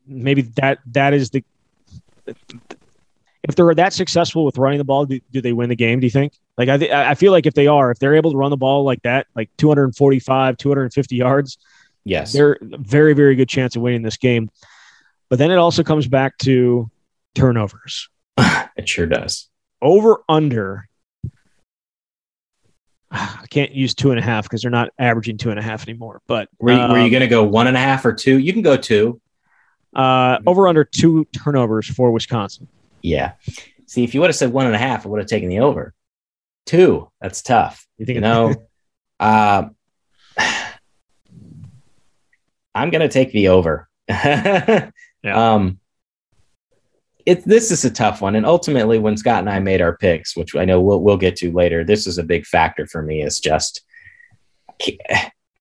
[0.07, 1.45] maybe that that is the
[3.43, 6.01] if they're that successful with running the ball, do, do they win the game?
[6.01, 6.35] Do you think?
[6.59, 8.57] Like I, th- I feel like if they are, if they're able to run the
[8.57, 11.59] ball like that, like 245, 250 yards,
[12.05, 14.51] yes, they're very, very good chance of winning this game.
[15.31, 16.91] But then it also comes back to
[17.35, 18.09] turnovers.
[18.39, 19.49] it sure does.
[19.83, 20.89] Over under.
[23.13, 25.83] I can't use two and a half because they're not averaging two and a half
[25.89, 26.23] anymore.
[26.29, 28.39] But were you, um, you going to go one and a half or two?
[28.39, 29.21] You can go two.
[29.95, 32.69] Uh, over under two turnovers for Wisconsin.
[33.03, 33.33] Yeah.
[33.87, 35.59] See, if you would have said one and a half, I would have taken the
[35.61, 35.93] over.
[36.67, 37.85] Two, that's tough.
[37.99, 38.15] You think?
[38.15, 38.55] You know,
[39.21, 39.65] uh,
[42.75, 43.89] I'm going to take the over.
[44.09, 44.93] yeah.
[45.25, 45.80] Um,
[47.27, 50.37] it, this is a tough one, and ultimately, when Scott and I made our picks,
[50.37, 53.23] which I know we'll we'll get to later, this is a big factor for me.
[53.23, 53.83] Is just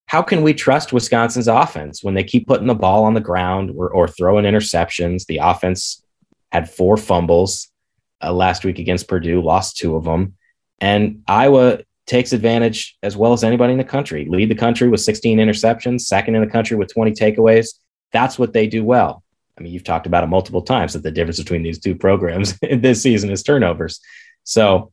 [0.05, 3.71] how can we trust Wisconsin's offense when they keep putting the ball on the ground
[3.75, 5.27] or, or throwing interceptions?
[5.27, 6.03] The offense
[6.51, 7.69] had four fumbles
[8.23, 10.35] uh, last week against Purdue, lost two of them.
[10.81, 14.25] And Iowa takes advantage as well as anybody in the country.
[14.27, 17.75] Lead the country with 16 interceptions, second in the country with 20 takeaways.
[18.11, 19.23] That's what they do well.
[19.59, 22.57] I mean, you've talked about it multiple times that the difference between these two programs
[22.71, 23.99] this season is turnovers.
[24.43, 24.91] So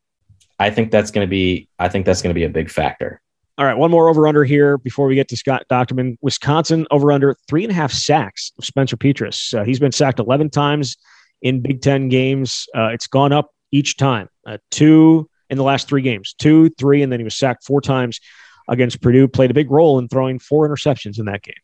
[0.59, 3.20] I think that's going to be I think that's going to be a big factor.
[3.59, 6.18] All right, one more over under here before we get to Scott Dochterman.
[6.20, 9.59] Wisconsin over under three and a half sacks of Spencer Petras.
[9.59, 10.98] Uh, he's been sacked 11 times
[11.40, 12.66] in Big Ten games.
[12.76, 14.29] Uh, it's gone up each time.
[14.46, 17.81] Uh, two in the last three games, two, three, and then he was sacked four
[17.81, 18.20] times
[18.68, 19.26] against Purdue.
[19.26, 21.55] Played a big role in throwing four interceptions in that game.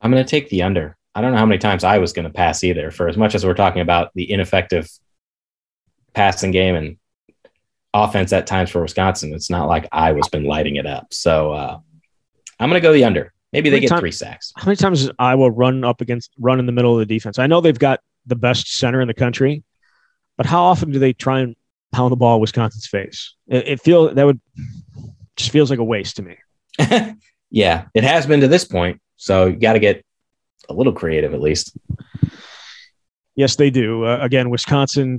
[0.00, 0.96] I'm going to take the under.
[1.16, 2.90] I don't know how many times Iowa's going to pass either.
[2.90, 4.86] For as much as we're talking about the ineffective
[6.12, 6.98] passing game and
[7.94, 11.06] offense at times for Wisconsin, it's not like Iowa's been lighting it up.
[11.12, 11.78] So uh,
[12.60, 13.32] I'm going to go the under.
[13.54, 14.52] Maybe they get time, three sacks.
[14.56, 17.38] How many times does Iowa run up against run in the middle of the defense?
[17.38, 19.64] I know they've got the best center in the country,
[20.36, 21.56] but how often do they try and
[21.92, 23.34] pound the ball Wisconsin's face?
[23.48, 24.40] It, it feels that would
[25.36, 26.36] just feels like a waste to me.
[27.50, 29.00] yeah, it has been to this point.
[29.16, 30.04] So you got to get
[30.68, 31.76] a little creative at least.
[33.34, 34.04] Yes, they do.
[34.04, 35.18] Uh, again, Wisconsin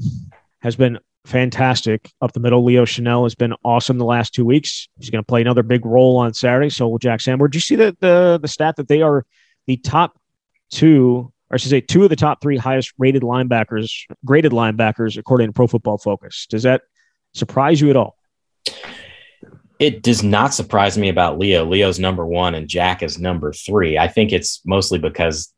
[0.61, 2.63] has been fantastic up the middle.
[2.63, 4.87] Leo Chenal has been awesome the last two weeks.
[4.97, 6.69] He's going to play another big role on Saturday.
[6.69, 7.51] So will Jack Sanborn.
[7.51, 9.25] Did you see the, the the stat that they are
[9.67, 10.17] the top
[10.71, 15.17] two or I should say two of the top three highest rated linebackers, graded linebackers,
[15.17, 16.45] according to Pro Football Focus.
[16.49, 16.81] Does that
[17.33, 18.16] surprise you at all?
[19.79, 21.65] It does not surprise me about Leo.
[21.65, 23.97] Leo's number one and Jack is number three.
[23.97, 25.53] I think it's mostly because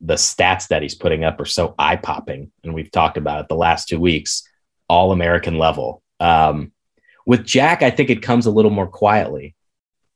[0.00, 2.52] the stats that he's putting up are so eye popping.
[2.62, 4.46] And we've talked about it the last two weeks,
[4.88, 6.02] all American level.
[6.20, 6.72] Um,
[7.26, 9.56] with Jack, I think it comes a little more quietly,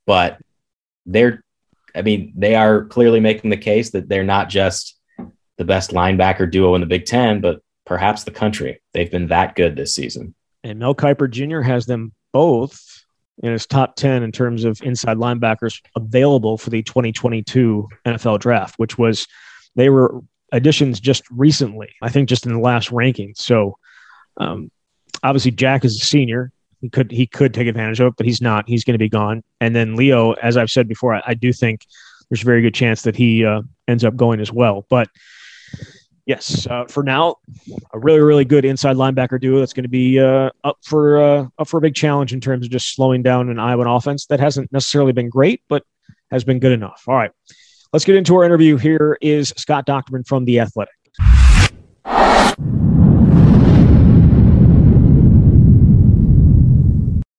[0.06, 0.38] but
[1.06, 1.42] they're,
[1.94, 4.96] I mean, they are clearly making the case that they're not just
[5.58, 8.80] the best linebacker duo in the Big Ten, but perhaps the country.
[8.94, 10.34] They've been that good this season.
[10.62, 11.62] And Mel Kiper Jr.
[11.62, 12.80] has them both
[13.42, 18.78] in his top 10 in terms of inside linebackers available for the 2022 NFL draft,
[18.78, 19.26] which was
[19.76, 20.20] they were
[20.52, 23.32] additions just recently, I think just in the last ranking.
[23.36, 23.78] So
[24.36, 24.70] um,
[25.22, 26.52] obviously Jack is a senior.
[26.80, 28.68] He could he could take advantage of it, but he's not.
[28.68, 29.42] He's going to be gone.
[29.60, 31.86] And then Leo, as I've said before, I, I do think
[32.28, 34.86] there's a very good chance that he uh, ends up going as well.
[34.88, 35.08] But
[36.30, 37.34] yes, uh, for now,
[37.92, 41.46] a really, really good inside linebacker duo that's going to be uh, up for uh,
[41.58, 44.38] up for a big challenge in terms of just slowing down an Iowa offense that
[44.38, 45.82] hasn't necessarily been great, but
[46.30, 47.02] has been good enough.
[47.08, 47.32] All right,
[47.92, 48.76] let's get into our interview.
[48.76, 50.94] Here is Scott Dochterman from the Athletic.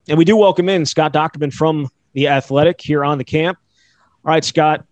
[0.10, 3.58] And we do welcome in Scott Dochterman from the Athletic here on the camp.
[4.26, 4.86] All right, Scott,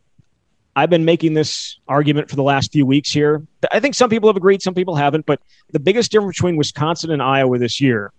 [0.79, 3.45] I've been making this argument for the last few weeks here.
[3.69, 5.41] I think some people have agreed, some people haven't, but
[5.73, 8.13] the biggest difference between Wisconsin and Iowa this year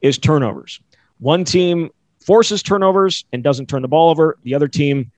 [0.00, 0.80] is turnovers.
[1.20, 4.38] One team forces turnovers and doesn't turn the ball over.
[4.42, 5.12] The other team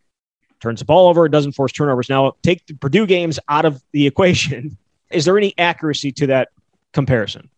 [0.60, 2.10] turns the ball over, doesn't force turnovers.
[2.10, 4.76] Now, take the Purdue games out of the equation.
[5.10, 6.50] Is there any accuracy to that
[6.92, 7.48] comparison?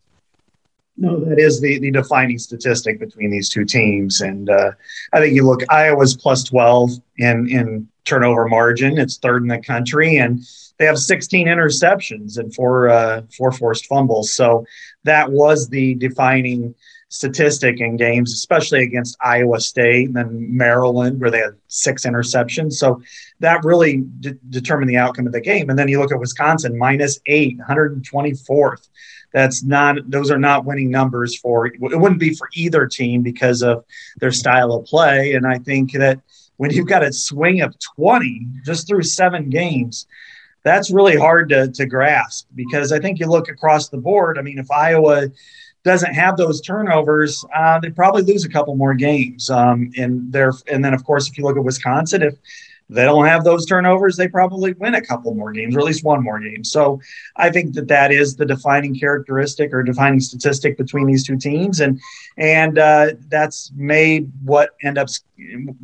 [0.97, 4.21] No, that is the, the defining statistic between these two teams.
[4.21, 4.71] And uh,
[5.13, 8.99] I think you look, Iowa's plus 12 in, in turnover margin.
[8.99, 10.43] It's third in the country, and
[10.79, 14.33] they have 16 interceptions and four uh, four forced fumbles.
[14.33, 14.67] So
[15.05, 16.75] that was the defining
[17.13, 22.73] statistic in games, especially against Iowa State and then Maryland, where they had six interceptions.
[22.73, 23.03] So
[23.41, 25.69] that really de- determined the outcome of the game.
[25.69, 28.89] And then you look at Wisconsin, minus eight, 124th.
[29.33, 31.67] That's not; those are not winning numbers for.
[31.67, 33.85] It wouldn't be for either team because of
[34.19, 35.35] their style of play.
[35.35, 36.21] And I think that
[36.57, 40.07] when you've got a swing of 20 just through seven games,
[40.63, 44.39] that's really hard to, to grasp because I think you look across the board.
[44.39, 45.29] I mean, if Iowa
[45.83, 49.51] doesn't have those turnovers, uh, they probably lose a couple more games.
[49.51, 52.35] Um, and there, and then of course, if you look at Wisconsin, if
[52.93, 56.05] they don't have those turnovers, they probably win a couple more games or at least
[56.05, 56.63] one more game.
[56.63, 57.01] So
[57.37, 61.81] I think that that is the defining characteristic or defining statistic between these two teams,
[61.81, 62.01] and
[62.39, 65.09] and uh, that's made what end up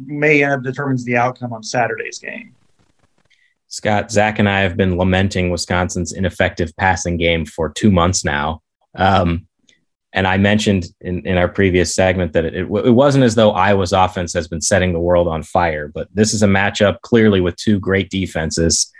[0.06, 2.54] may end up determines the outcome on Saturday's game.
[3.68, 8.62] Scott, Zach, and I have been lamenting Wisconsin's ineffective passing game for two months now.
[8.94, 9.47] Um,
[10.12, 13.50] and I mentioned in, in our previous segment that it, it, it, wasn't as though
[13.50, 17.40] Iowa's offense has been setting the world on fire, but this is a matchup clearly
[17.40, 18.90] with two great defenses.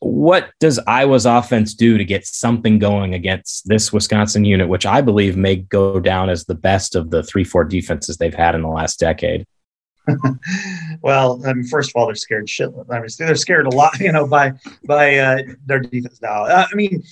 [0.00, 5.00] What does Iowa's offense do to get something going against this Wisconsin unit, which I
[5.00, 8.62] believe may go down as the best of the 3 4 defenses they've had in
[8.62, 9.46] the last decade?
[11.02, 12.90] well, I mean, first of all, they're scared shitless.
[12.90, 14.52] I mean, they're scared a lot, you know, by
[14.84, 16.44] by uh, their defense now.
[16.44, 17.02] Uh, I mean,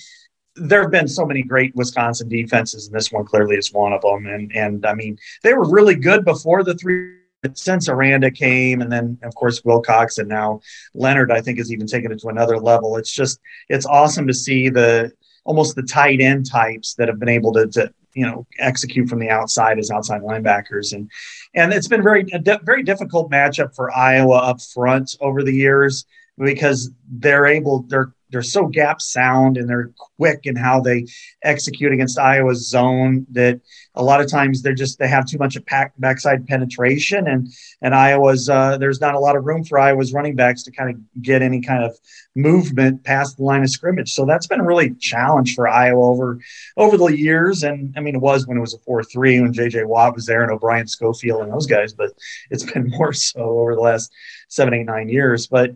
[0.55, 4.01] there have been so many great Wisconsin defenses, and this one clearly is one of
[4.01, 4.25] them.
[4.27, 7.17] And and I mean, they were really good before the three.
[7.55, 10.61] Since Aranda came, and then of course Wilcox, and now
[10.93, 12.97] Leonhard, I think, has even taken it to another level.
[12.97, 15.11] It's just it's awesome to see the
[15.43, 19.17] almost the tight end types that have been able to, to you know execute from
[19.17, 21.09] the outside as outside linebackers and
[21.55, 22.25] and it's been very
[22.63, 26.05] very difficult matchup for Iowa up front over the years
[26.37, 31.05] because they're able they're they're so gap sound and they're quick in how they
[31.43, 33.59] execute against Iowa's zone that
[33.95, 37.47] a lot of times they're just they have too much of pack, backside penetration and
[37.81, 40.89] and Iowa's uh, there's not a lot of room for Iowa's running backs to kind
[40.89, 41.97] of get any kind of
[42.35, 44.13] movement past the line of scrimmage.
[44.13, 46.39] So that's been a really challenge for Iowa over
[46.77, 47.63] over the years.
[47.63, 50.25] And I mean it was when it was a four three when JJ Watt was
[50.25, 52.11] there and O'Brien Schofield and those guys, but
[52.49, 54.11] it's been more so over the last
[54.47, 55.47] seven, eight, nine years.
[55.47, 55.71] But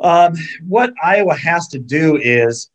[0.00, 0.34] um,
[0.66, 2.70] what Iowa has to do is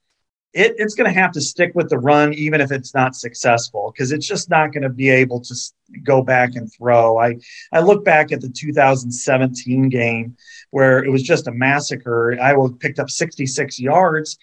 [0.54, 3.92] it, it's going to have to stick with the run, even if it's not successful,
[3.94, 5.56] because it's just not going to be able to
[6.04, 7.18] go back and throw.
[7.18, 7.38] I,
[7.72, 10.36] I look back at the 2017 game
[10.72, 12.38] where it was just a massacre.
[12.42, 14.38] Iowa picked up 66 yards.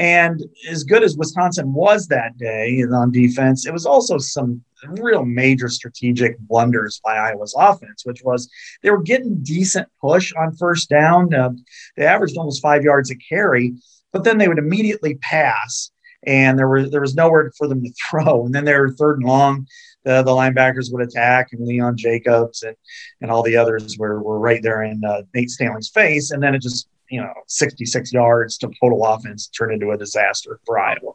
[0.00, 5.26] And as good as Wisconsin was that day on defense, it was also some real
[5.26, 8.48] major strategic blunders by Iowa's offense, which was
[8.82, 11.34] they were getting decent push on first down.
[11.34, 11.50] Uh,
[11.98, 13.74] they averaged almost five yards a carry,
[14.10, 15.90] but then they would immediately pass,
[16.26, 18.46] and there was there was nowhere for them to throw.
[18.46, 19.66] And then they were third and long.
[20.04, 22.74] The, the linebackers would attack, and Leon Jacobs and
[23.20, 26.30] and all the others were were right there in uh, Nate Stanley's face.
[26.30, 30.60] And then it just you know 66 yards to total offense turned into a disaster
[30.64, 31.12] for Iowa.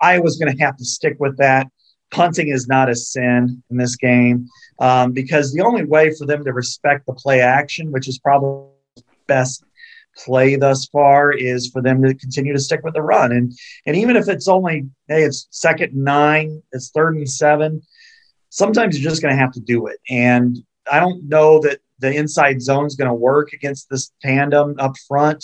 [0.00, 1.68] Iowa's going to have to stick with that
[2.12, 4.46] punting is not a sin in this game
[4.78, 8.68] um, because the only way for them to respect the play action, which is probably
[9.26, 9.64] best
[10.16, 13.32] play thus far, is for them to continue to stick with the run.
[13.32, 13.52] And
[13.86, 17.82] and even if it's only hey, it's second and nine, it's third and seven.
[18.50, 19.98] Sometimes you're just going to have to do it.
[20.10, 20.58] And
[20.90, 24.94] I don't know that the inside zone is going to work against this tandem up
[25.08, 25.42] front.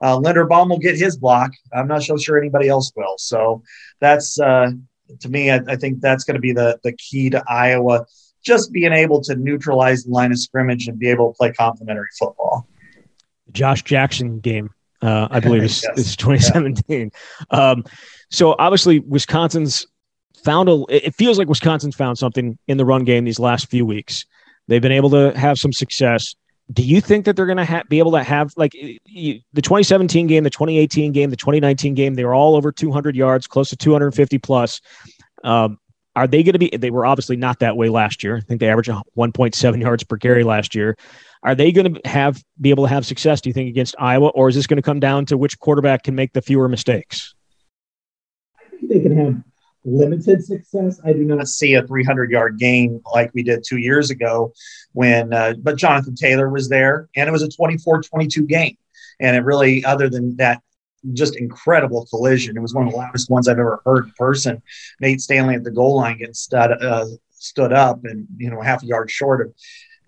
[0.00, 1.50] Uh, Linderbaum will get his block.
[1.74, 3.18] I'm not so sure anybody else will.
[3.18, 3.62] So
[4.00, 4.70] that's uh,
[5.20, 8.06] to me, I, I think that's going to be the the key to Iowa,
[8.42, 12.08] just being able to neutralize the line of scrimmage and be able to play complementary
[12.18, 12.66] football.
[13.52, 14.70] Josh Jackson game,
[15.02, 15.98] uh, I believe, is, yes.
[15.98, 17.10] is 2017.
[17.52, 17.58] Yeah.
[17.58, 17.84] Um,
[18.30, 19.86] so obviously, Wisconsin's
[20.44, 20.84] found a.
[20.88, 24.24] It feels like Wisconsin's found something in the run game these last few weeks.
[24.68, 26.34] They've been able to have some success.
[26.72, 29.62] Do you think that they're going to ha- be able to have like you, the
[29.62, 32.14] 2017 game, the 2018 game, the 2019 game?
[32.14, 34.80] They were all over 200 yards, close to 250 plus.
[35.44, 35.78] Um,
[36.16, 36.70] are they going to be?
[36.70, 38.38] They were obviously not that way last year.
[38.38, 40.96] I think they averaged 1.7 yards per carry last year.
[41.42, 43.40] Are they going to have be able to have success?
[43.40, 46.02] Do you think against Iowa, or is this going to come down to which quarterback
[46.02, 47.34] can make the fewer mistakes?
[48.58, 49.42] I think they can have
[49.86, 51.00] limited success.
[51.04, 54.52] I do not see a 300 yard game like we did two years ago
[54.92, 58.76] when, uh, but Jonathan Taylor was there and it was a 24 22 game.
[59.20, 60.60] And it really, other than that,
[61.12, 62.56] just incredible collision.
[62.56, 64.60] It was one of the loudest ones I've ever heard in person.
[65.00, 68.82] Nate Stanley at the goal line getting stud, uh, stood up and, you know, half
[68.82, 69.54] a yard short of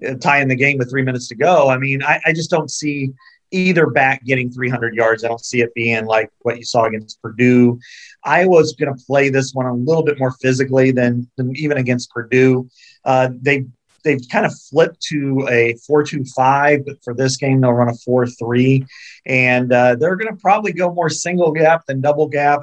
[0.07, 1.71] uh, tying the game with three minutes to go.
[1.71, 3.13] I mean, I, I just don't see
[3.51, 5.25] either back getting 300 yards.
[5.25, 7.79] I don't see it being like what you saw against Purdue.
[8.25, 12.11] Iowa's going to play this one a little bit more physically than, than even against
[12.11, 12.69] Purdue.
[13.05, 13.65] Uh, they
[14.05, 18.87] they've kind of flipped to a 4-2-5 but for this game they'll run a 4-3
[19.27, 22.63] and uh, they're going to probably go more single gap than double gap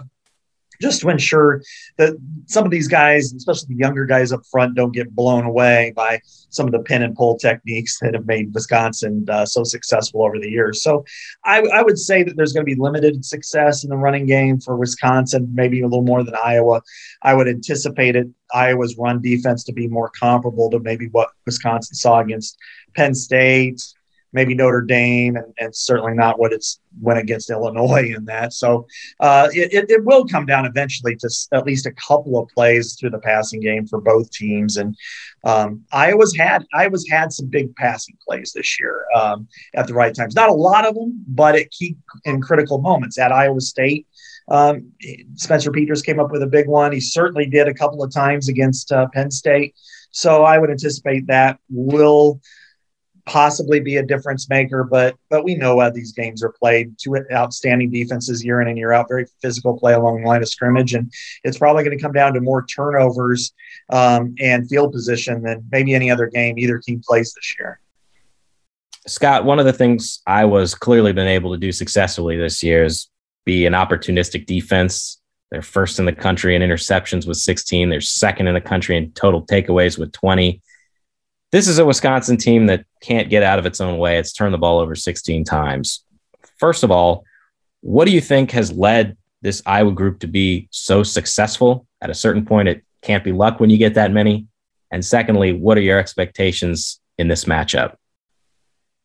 [0.81, 1.61] just to ensure
[1.97, 2.13] that
[2.47, 6.19] some of these guys, especially the younger guys up front, don't get blown away by
[6.49, 10.39] some of the pin and pull techniques that have made Wisconsin uh, so successful over
[10.39, 10.83] the years.
[10.83, 11.05] So
[11.43, 14.59] I, I would say that there's going to be limited success in the running game
[14.59, 16.81] for Wisconsin, maybe a little more than Iowa.
[17.21, 21.95] I would anticipate it Iowa's run defense to be more comparable to maybe what Wisconsin
[21.95, 22.57] saw against
[22.95, 23.81] Penn State,
[24.35, 28.53] maybe Notre Dame, and, and certainly not what it's went against Illinois in that.
[28.53, 28.85] So
[29.21, 33.11] uh, it, it will come down eventually to at least a couple of plays through
[33.11, 34.77] the passing game for both teams.
[34.77, 34.95] And
[35.45, 40.13] um, Iowa's had Iowa's had some big passing plays this year um, at the right
[40.13, 40.35] times.
[40.35, 43.17] Not a lot of them, but it key in critical moments.
[43.17, 44.05] At Iowa State,
[44.49, 44.91] um,
[45.35, 46.91] Spencer Petras came up with a big one.
[46.91, 49.75] He certainly did a couple of times against uh, Penn State.
[50.11, 52.41] So I would anticipate that will
[53.25, 56.97] possibly be a difference maker, but but we know how these games are played.
[56.97, 60.49] Two outstanding defenses year in and year out, very physical play along the line of
[60.49, 61.11] scrimmage, and
[61.43, 63.53] it's probably going to come down to more turnovers
[63.91, 67.79] um, and field position than maybe any other game either team plays this year.
[69.07, 72.83] Scott, one of the things I was clearly been able to do successfully this year
[72.83, 73.09] is
[73.45, 75.21] be an opportunistic defense.
[75.51, 77.89] They're first in the country in interceptions with 16.
[77.89, 80.61] They're second in the country in total takeaways with 20
[81.55, 84.17] this is a Wisconsin team that can't get out of its own way.
[84.17, 86.03] It's turned the ball over 16 times.
[86.59, 87.23] First of all,
[87.79, 91.87] what do you think has led this Iowa group to be so successful?
[92.01, 94.47] At a certain point, it can't be luck when you get that many.
[94.91, 97.95] And secondly, what are your expectations in this matchup?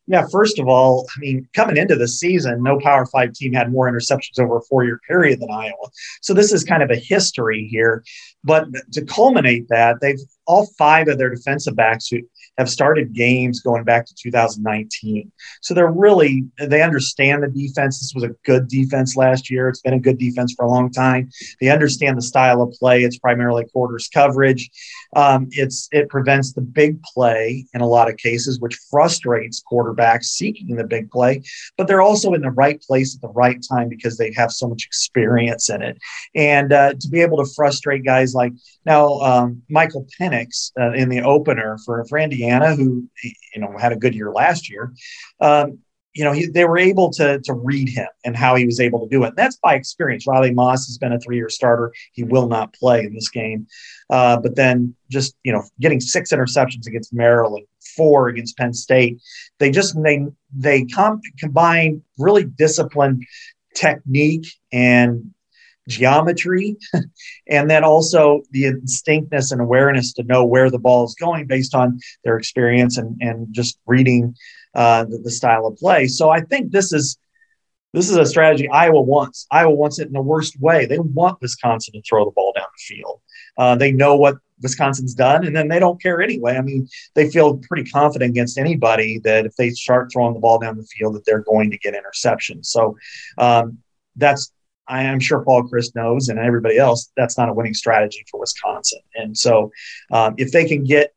[0.07, 3.71] Yeah, first of all, I mean, coming into the season, no Power Five team had
[3.71, 5.87] more interceptions over a four year period than Iowa.
[6.21, 8.03] So this is kind of a history here.
[8.43, 12.19] But to culminate that, they've all five of their defensive backs who
[12.57, 15.31] have started games going back to 2019.
[15.61, 17.99] So they're really, they understand the defense.
[17.99, 19.69] This was a good defense last year.
[19.69, 21.29] It's been a good defense for a long time.
[21.59, 23.03] They understand the style of play.
[23.03, 24.69] It's primarily quarters coverage.
[25.15, 30.25] Um, it's It prevents the big play in a lot of cases, which frustrates quarterbacks
[30.25, 31.43] seeking the big play.
[31.77, 34.67] But they're also in the right place at the right time because they have so
[34.67, 35.97] much experience in it.
[36.35, 38.53] And uh, to be able to frustrate guys like
[38.85, 43.91] now, um, Michael Penix uh, in the opener for, for Indiana, who you know had
[43.91, 44.93] a good year last year,
[45.39, 45.79] um,
[46.13, 48.99] you know he, they were able to to read him and how he was able
[48.99, 49.29] to do it.
[49.29, 50.25] And that's by experience.
[50.27, 51.93] Riley Moss has been a three year starter.
[52.13, 53.67] He will not play in this game,
[54.09, 57.65] uh, but then just you know getting six interceptions against Maryland,
[57.95, 59.21] four against Penn State,
[59.59, 60.25] they just they
[60.55, 63.23] they com- combine really disciplined
[63.75, 65.33] technique and
[65.91, 66.77] geometry,
[67.47, 71.75] and then also the instinctness and awareness to know where the ball is going based
[71.75, 74.35] on their experience and, and just reading
[74.73, 76.07] uh, the, the style of play.
[76.07, 77.17] So I think this is
[77.93, 79.47] this is a strategy Iowa wants.
[79.51, 80.85] Iowa wants it in the worst way.
[80.85, 83.19] They want Wisconsin to throw the ball down the field.
[83.57, 86.55] Uh, they know what Wisconsin's done, and then they don't care anyway.
[86.55, 90.59] I mean, they feel pretty confident against anybody that if they start throwing the ball
[90.59, 92.67] down the field, that they're going to get interceptions.
[92.67, 92.95] So
[93.37, 93.79] um,
[94.15, 94.53] that's
[94.87, 98.39] I am sure Paul Chryst knows and everybody else that's not a winning strategy for
[98.39, 98.99] Wisconsin.
[99.15, 99.71] And so
[100.11, 101.13] um, if they can get,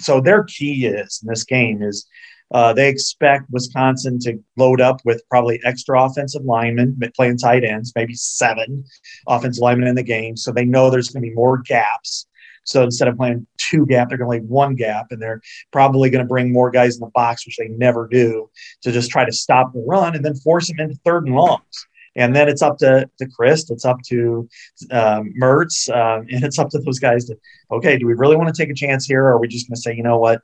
[0.00, 2.06] so their key is in this game is
[2.52, 7.92] uh, they expect Wisconsin to load up with probably extra offensive linemen playing tight ends,
[7.96, 8.84] maybe seven
[9.26, 10.36] offensive linemen in the game.
[10.36, 12.26] So they know there's going to be more gaps.
[12.62, 16.10] So instead of playing two gap, they're going to play one gap, and they're probably
[16.10, 18.50] going to bring more guys in the box, which they never do,
[18.82, 21.86] to just try to stop the run and then force them into third and longs.
[22.16, 24.48] And then it's up to, to Chryst, it's up to
[24.90, 27.36] um, Mertz, um, and it's up to those guys to,
[27.70, 29.22] okay, do we really want to take a chance here?
[29.24, 30.40] Or are we just going to say, you know what,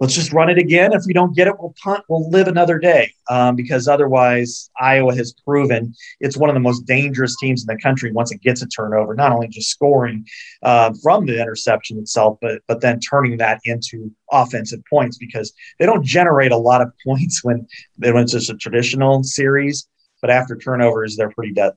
[0.00, 0.92] let's just run it again.
[0.92, 3.12] If we don't get it, we'll punt, we'll live another day.
[3.30, 7.80] Um, because otherwise, Iowa has proven it's one of the most dangerous teams in the
[7.80, 10.26] country once it gets a turnover, not only just scoring
[10.62, 15.86] uh, from the interception itself, but, but then turning that into offensive points because they
[15.86, 17.66] don't generate a lot of points when,
[17.98, 19.88] when it's just a traditional series
[20.24, 21.76] but after turnovers, they're pretty deadly.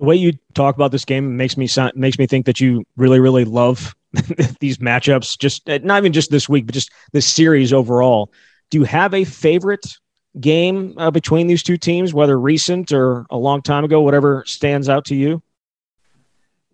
[0.00, 3.20] The way you talk about this game makes me makes me think that you really,
[3.20, 3.94] really love
[4.58, 5.38] these matchups.
[5.38, 8.32] Just not even just this week, but just this series overall.
[8.70, 9.86] Do you have a favorite
[10.40, 14.88] game uh, between these two teams, whether recent or a long time ago, whatever stands
[14.88, 15.40] out to you?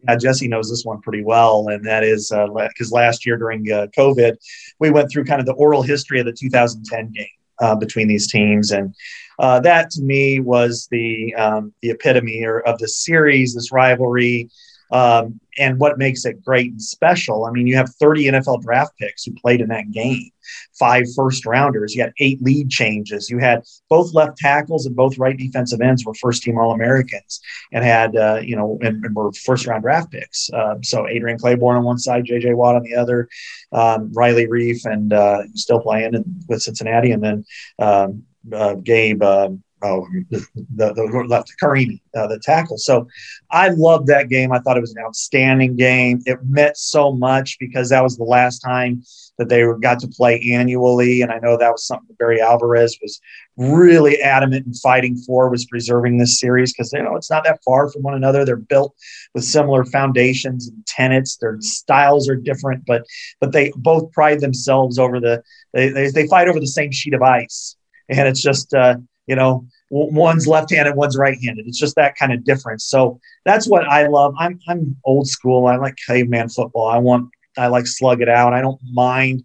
[0.09, 3.71] Yeah, Jesse knows this one pretty well, and that is because uh, last year during
[3.71, 4.37] uh, COVID,
[4.79, 7.27] we went through kind of the oral history of the 2010 game
[7.61, 8.95] uh, between these teams, and
[9.39, 14.49] uh, that to me was the um, the epitome or, of the series, this rivalry.
[14.93, 18.93] Um, and what makes it great and special, I mean, you have 30 NFL draft
[18.99, 20.30] picks who played in that game,
[20.78, 21.95] five first rounders.
[21.95, 23.30] You had eight lead changes.
[23.30, 27.41] You had both left tackles and both right defensive ends were first team All Americans
[27.72, 30.51] and had, uh, you know, and, and, were first round draft picks.
[30.53, 33.28] Uh, so Adrian Clayborn on one side, JJ Watt on the other,
[33.72, 37.45] um, Riley Reiff, and uh, still playing with Cincinnati, and then
[37.78, 39.22] um, uh, Gabe.
[39.22, 42.78] Um, oh, the, the, the left Carimi, uh, the tackle.
[42.78, 43.07] So
[43.51, 44.53] I loved that game.
[44.53, 46.20] I thought it was an outstanding game.
[46.26, 49.03] It meant so much because that was the last time
[49.39, 51.20] that they got to play annually.
[51.20, 53.20] And I know that was something that Barry Alvarez was
[53.57, 57.61] really adamant and fighting for was preserving this series because you know it's not that
[57.64, 58.45] far from one another.
[58.45, 58.95] They're built
[59.34, 61.37] with similar foundations and tenets.
[61.37, 63.05] Their styles are different, but
[63.41, 67.14] but they both pride themselves over the they, they, they fight over the same sheet
[67.14, 67.76] of ice.
[68.09, 71.66] And it's just uh, you know, one's left-handed, one's right-handed.
[71.66, 72.84] It's just that kind of difference.
[72.84, 74.34] So that's what I love.
[74.39, 75.66] I'm I'm old school.
[75.66, 76.89] I like caveman football.
[76.89, 78.53] I want I like slug it out.
[78.53, 79.45] I don't mind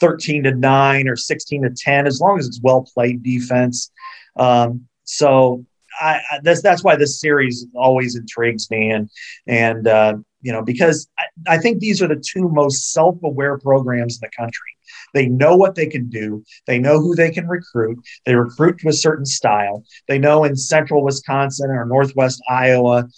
[0.00, 3.90] 13 to 9 or 16 to 10 as long as it's well played defense.
[4.36, 5.64] Um, so
[5.98, 9.08] I, I, that's that's why this series always intrigues me and
[9.46, 14.16] and uh, you know because I, I think these are the two most self-aware programs
[14.16, 14.75] in the country
[15.14, 16.44] they know what they can do.
[16.66, 17.98] They know who they can recruit.
[18.24, 19.84] They recruit to a certain style.
[20.08, 23.08] They know in central Wisconsin or northwest Iowa,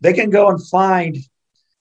[0.00, 1.16] they can go and find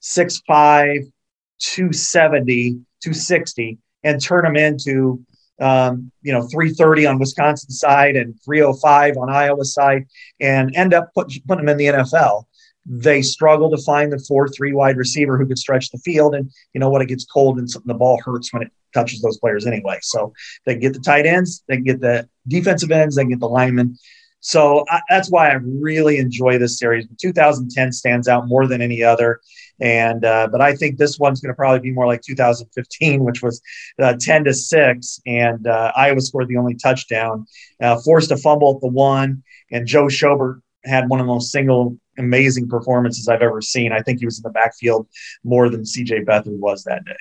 [0.01, 1.11] 6'5,
[1.59, 5.23] 270, 260 and turn them into
[5.59, 10.05] um, you know 330 on Wisconsin side and 305 on Iowa side
[10.39, 12.45] and end up put, putting them in the NFL
[12.87, 16.33] they struggle to find the four three wide receiver who could stretch the field.
[16.35, 17.01] And you know what?
[17.01, 19.97] It gets cold and the ball hurts when it touches those players anyway.
[20.01, 20.33] So
[20.65, 23.97] they get the tight ends they get the defensive ends they get the linemen.
[24.39, 27.07] So I, that's why i really enjoy this series.
[27.19, 29.41] 2010 stands out more than any other.
[29.81, 33.43] And uh, but i think this one's going to probably be more like 2015 which
[33.43, 33.61] was
[34.01, 37.45] uh, 10 to 6 and uh, iowa scored the only touchdown
[37.81, 39.43] uh, forced a fumble at the one.
[39.71, 43.91] And joe schobert had one of those single amazing performances I've ever seen.
[43.91, 45.07] I think he was in the backfield
[45.43, 47.15] more than CJ Beathard was that day.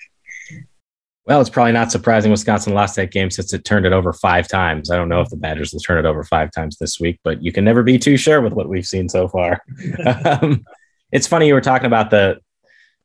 [1.27, 4.47] Well, it's probably not surprising Wisconsin lost that game since it turned it over five
[4.47, 4.93] times.
[4.93, 7.43] I don't know if the Badgers will turn it over five times this week, but
[7.43, 9.61] you can never be too sure with what we've seen so far.
[10.25, 10.65] um,
[11.11, 12.39] it's funny you were talking about the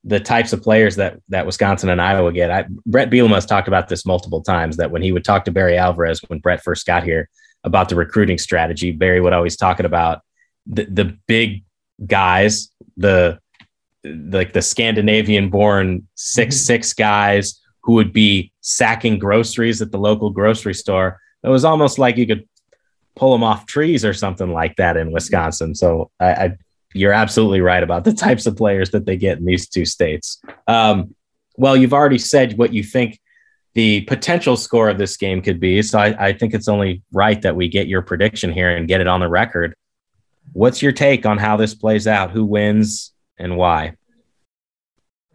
[0.03, 2.51] the types of players that that Wisconsin and Iowa get.
[2.51, 4.77] I, Bret Bielema has talked about this multiple times.
[4.77, 7.27] That when he would talk to Barry Alvarez when Bret first got here
[7.63, 10.21] about the recruiting strategy, Barry would always talk about
[10.67, 11.63] the, the big
[12.05, 13.39] guys, the
[14.03, 16.63] like the Scandinavian born six mm-hmm.
[16.63, 21.19] six guys who would be sacking groceries at the local grocery store.
[21.43, 22.47] It was almost like you could
[23.15, 25.75] pull them off trees or something like that in Wisconsin.
[25.75, 26.57] So I, I
[26.93, 30.41] you're absolutely right about the types of players that they get in these two states.
[30.67, 31.15] Um,
[31.57, 33.19] well, you've already said what you think
[33.73, 35.81] the potential score of this game could be.
[35.81, 38.99] So I, I, think it's only right that we get your prediction here and get
[38.99, 39.75] it on the record.
[40.53, 42.31] What's your take on how this plays out?
[42.31, 43.95] Who wins and why?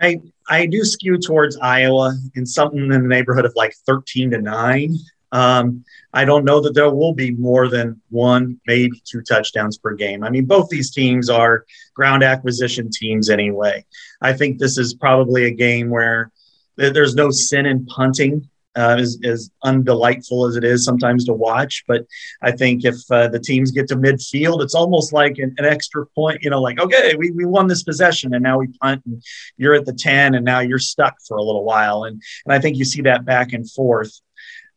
[0.00, 4.42] I I do skew towards Iowa in something in the neighborhood of like 13 to
[4.42, 4.96] 9.
[5.32, 9.94] Um, I don't know that there will be more than one, maybe two touchdowns per
[9.94, 10.22] game.
[10.22, 11.64] I mean, both these teams are
[11.94, 13.84] ground acquisition teams anyway.
[14.20, 16.30] I think this is probably a game where
[16.76, 21.82] there's no sin in punting uh, as, as undelightful as it is sometimes to watch.
[21.88, 22.06] But
[22.42, 26.06] I think if uh, the teams get to midfield, it's almost like an, an, extra
[26.06, 29.22] point, you know, like, okay, we, we won this possession and now we punt and
[29.56, 32.04] you're at the 10 and now you're stuck for a little while.
[32.04, 34.20] And, and I think you see that back and forth.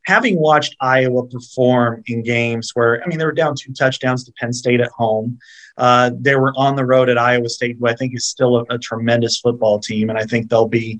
[0.05, 4.33] Having watched Iowa perform in games where, I mean, they were down two touchdowns to
[4.39, 5.37] Penn State at home.
[5.77, 8.65] Uh, they were on the road at Iowa State, who I think is still a,
[8.69, 10.09] a tremendous football team.
[10.09, 10.99] And I think they'll be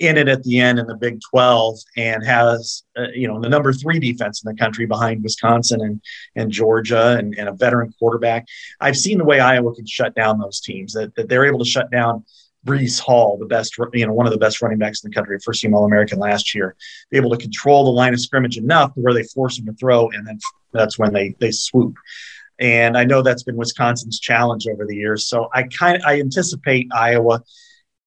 [0.00, 3.48] in it at the end in the Big 12 and has, uh, you know, the
[3.48, 6.00] number three defense in the country behind Wisconsin and,
[6.34, 8.46] and Georgia and, and a veteran quarterback.
[8.80, 11.64] I've seen the way Iowa can shut down those teams, that, that they're able to
[11.64, 12.24] shut down
[12.64, 15.38] Breece Hall, the best, you know, one of the best running backs in the country,
[15.44, 16.74] first team All American last year,
[17.10, 20.08] be able to control the line of scrimmage enough where they force him to throw,
[20.10, 20.38] and then
[20.72, 21.94] that's when they they swoop.
[22.58, 25.26] And I know that's been Wisconsin's challenge over the years.
[25.26, 27.42] So I kind of I anticipate Iowa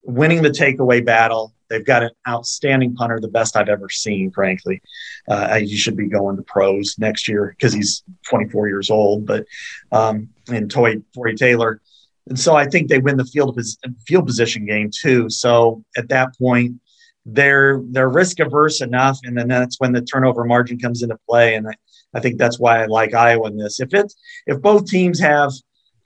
[0.03, 4.81] winning the takeaway battle They've got an outstanding punter, the best I've ever seen, frankly.
[5.27, 9.25] Uh, he should be going to pros next year because he's 24 years old.
[9.25, 9.45] But
[9.91, 11.81] um, and Toy Tory Taylor,
[12.27, 13.59] and so I think they win the field
[14.05, 15.29] field position game too.
[15.29, 16.79] So at that point,
[17.25, 21.55] they're they're risk averse enough, and then that's when the turnover margin comes into play.
[21.55, 21.73] And I,
[22.13, 23.79] I think that's why I like Iowa in this.
[23.79, 24.15] If it's
[24.45, 25.51] if both teams have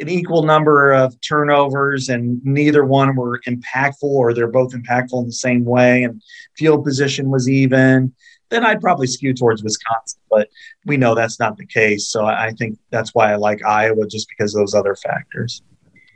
[0.02, 5.28] an equal number of turnovers and neither one were impactful or they're both impactful in
[5.28, 6.22] the same way and
[6.58, 8.14] field position was even,
[8.50, 10.20] then I'd probably skew towards Wisconsin.
[10.30, 10.50] But
[10.86, 12.08] we know that's not the case.
[12.08, 15.62] So I think that's why I like Iowa just because of those other factors.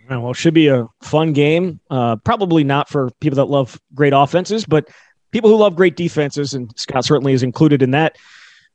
[0.10, 1.80] Well, it should be a fun game.
[1.90, 4.90] Uh, probably not for people that love great offenses, but
[5.32, 8.18] people who love great defenses, and Scott certainly is included in that.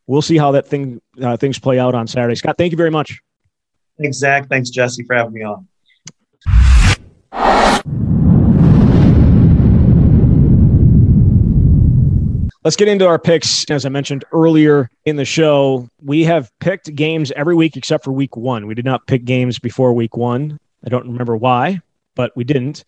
[0.07, 2.35] We'll see how that thing uh, things play out on Saturday.
[2.35, 3.21] Scott, thank you very much.
[4.01, 4.49] Thanks, Zach.
[4.49, 5.69] Thanks, Jesse, for having me on.
[12.63, 13.65] Let's get into our picks.
[13.71, 18.13] As I mentioned earlier in the show, we have picked games every week except for
[18.13, 18.67] week one.
[18.67, 20.59] We did not pick games before week one.
[20.85, 21.81] I don't remember why,
[22.15, 22.85] but we didn't.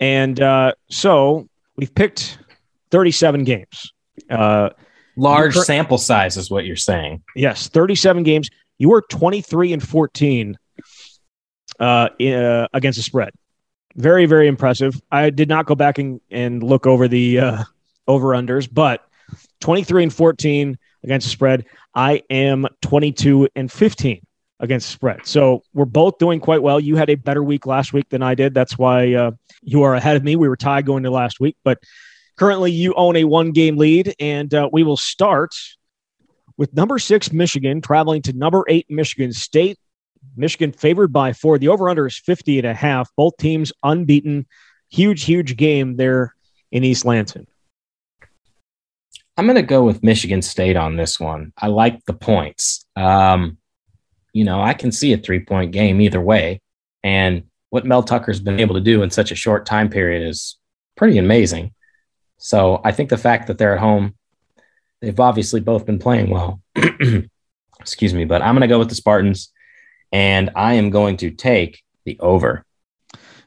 [0.00, 2.38] And uh, so we've picked
[2.90, 3.92] 37 games.
[4.30, 4.70] Uh,
[5.16, 7.22] Large sample size is what you're saying.
[7.36, 8.48] Yes, 37 games.
[8.82, 10.58] You were 23 and 14
[11.78, 13.30] uh, uh, against the spread.
[13.94, 15.00] Very, very impressive.
[15.08, 17.62] I did not go back and, and look over the uh,
[18.08, 19.06] over unders, but
[19.60, 21.66] 23 and 14 against the spread.
[21.94, 24.20] I am 22 and 15
[24.58, 25.26] against the spread.
[25.26, 26.80] So we're both doing quite well.
[26.80, 28.52] You had a better week last week than I did.
[28.52, 29.30] That's why uh,
[29.62, 30.34] you are ahead of me.
[30.34, 31.78] We were tied going to last week, but
[32.36, 35.54] currently you own a one game lead, and uh, we will start
[36.56, 39.78] with number six Michigan traveling to number eight Michigan State.
[40.36, 41.58] Michigan favored by four.
[41.58, 43.10] The over under is 50 and a half.
[43.16, 44.46] Both teams unbeaten.
[44.90, 46.34] Huge, huge game there
[46.70, 47.46] in East Lansing.
[49.36, 51.52] I'm going to go with Michigan State on this one.
[51.56, 52.86] I like the points.
[52.96, 53.58] Um,
[54.32, 56.60] you know, I can see a three point game either way.
[57.02, 60.58] And what Mel Tucker's been able to do in such a short time period is
[60.96, 61.72] pretty amazing.
[62.38, 64.14] So I think the fact that they're at home,
[65.02, 66.62] they've obviously both been playing well.
[67.80, 69.52] Excuse me, but I'm going to go with the Spartans
[70.12, 72.64] and I am going to take the over.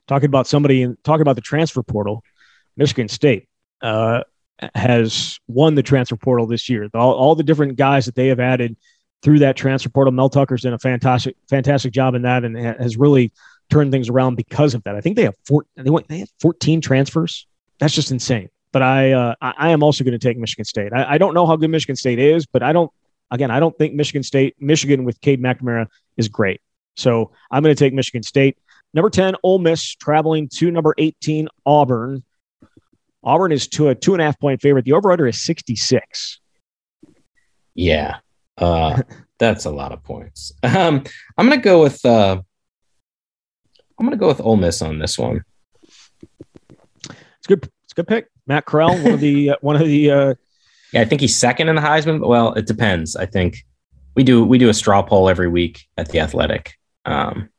[0.07, 2.23] Talking about somebody, talking about the transfer portal,
[2.77, 3.47] Michigan State.
[3.81, 4.21] Uh,
[4.73, 6.89] has won the transfer portal this year.
[6.93, 8.77] All, all, the different guys that they have added
[9.21, 12.97] through that transfer portal, Mel Tucker's done a fantastic, fantastic job in that, and has
[12.97, 13.33] really
[13.69, 14.95] turned things around because of that.
[14.95, 15.65] I think they have four.
[15.75, 16.07] They went.
[16.07, 17.47] They have 14 transfers.
[17.79, 18.49] That's just insane.
[18.76, 20.91] But I, uh, I am also going to take Michigan State.
[20.91, 22.91] I, I don't know how good Michigan State is, but I don't.
[23.32, 26.59] Again, I don't think Michigan State, Michigan with Cade McNamara is great.
[26.97, 28.57] So I'm going to take Michigan State.
[28.93, 32.26] Number 10, Ole Miss traveling to number 18, Auburn.
[33.23, 34.84] Auburn is to a two and a half point favorite.
[34.84, 36.41] The over under is 66.
[37.76, 38.17] Yeah.
[38.57, 39.03] Uh,
[39.39, 40.51] that's a lot of points.
[40.63, 41.05] Um,
[41.38, 42.41] I'm going to go with, uh,
[43.97, 45.45] I'm going to go with Ole Miss on this one.
[47.05, 47.63] It's good.
[47.63, 48.28] It's a good pick.
[48.47, 50.33] Matt Corral, one of the, uh, one of the, uh,
[50.93, 53.15] yeah, I think he's second in the Heisman, but well, it depends.
[53.15, 53.65] I think
[54.15, 56.73] we do, we do a straw poll every week at the athletic.
[57.05, 57.49] Um,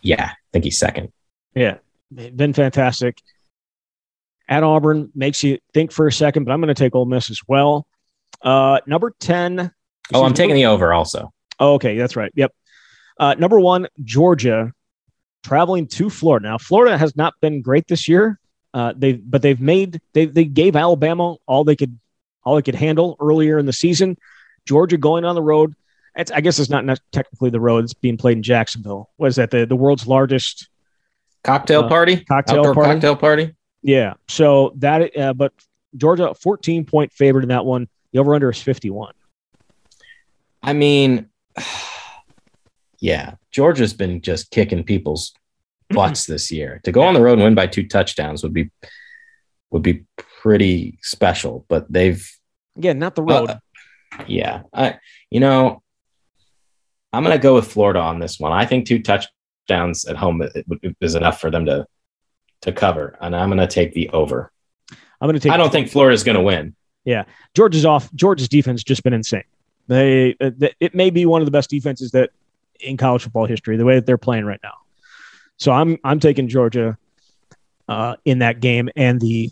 [0.00, 1.12] yeah, I think he's second.
[1.54, 1.78] Yeah.
[2.10, 3.18] Been fantastic
[4.48, 7.30] at Auburn makes you think for a second, but I'm going to take Ole Miss
[7.30, 7.86] as well.
[8.42, 9.70] Uh, number 10.
[10.12, 11.32] Oh, I'm taking the over also.
[11.58, 11.96] Oh, okay.
[11.96, 12.30] That's right.
[12.34, 12.52] Yep.
[13.18, 14.72] Uh, number one, Georgia
[15.42, 16.48] traveling to Florida.
[16.48, 18.38] Now, Florida has not been great this year.
[18.74, 21.98] Uh, they but they've made they they gave Alabama all they could
[22.44, 24.16] all they could handle earlier in the season.
[24.66, 25.74] Georgia going on the road.
[26.14, 27.84] It's, I guess it's not technically the road.
[27.84, 29.10] It's being played in Jacksonville.
[29.18, 30.68] Was that the the world's largest
[31.44, 32.24] cocktail uh, party?
[32.24, 32.90] Cocktail Outdoor party.
[32.92, 33.54] Cocktail party.
[33.82, 34.14] Yeah.
[34.28, 35.52] So that, uh, but
[35.96, 37.88] Georgia, 14 point favorite in that one.
[38.12, 39.14] The over under is 51.
[40.62, 41.28] I mean,
[43.00, 45.34] yeah, Georgia's been just kicking people's
[45.92, 46.80] butts this year.
[46.84, 48.70] To go on the road and win by two touchdowns would be
[49.70, 51.64] would be pretty special.
[51.68, 52.28] But they've
[52.76, 53.50] again not the road.
[53.50, 53.58] Uh,
[54.26, 54.98] yeah, I
[55.30, 55.82] you know
[57.12, 58.52] I'm going to go with Florida on this one.
[58.52, 60.42] I think two touchdowns at home
[61.00, 61.86] is enough for them to
[62.62, 64.50] to cover, and I'm going to take the over.
[65.20, 65.52] I'm going to take.
[65.52, 66.74] I don't think Florida's going to win.
[67.04, 67.24] Yeah,
[67.54, 68.12] Georgia's off.
[68.14, 69.44] Georgia's defense just been insane.
[69.88, 72.30] They, uh, it may be one of the best defenses that
[72.80, 73.76] in college football history.
[73.76, 74.74] The way that they're playing right now,
[75.62, 76.98] so I'm I'm taking Georgia
[77.88, 79.50] uh, in that game and the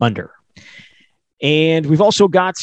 [0.00, 0.32] under.
[1.40, 2.56] And we've also got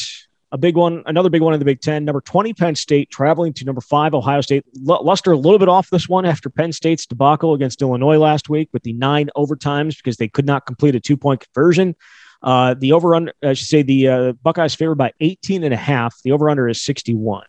[0.51, 2.05] a big one, another big one in the Big Ten.
[2.05, 4.65] Number 20, Penn State traveling to number five, Ohio State.
[4.87, 8.49] L- Luster a little bit off this one after Penn State's debacle against Illinois last
[8.49, 11.95] week with the nine overtimes because they could not complete a two point conversion.
[12.43, 15.77] Uh, the over under, I should say, the uh, Buckeyes favored by 18 and a
[15.77, 16.15] half.
[16.23, 17.45] The over under is 61.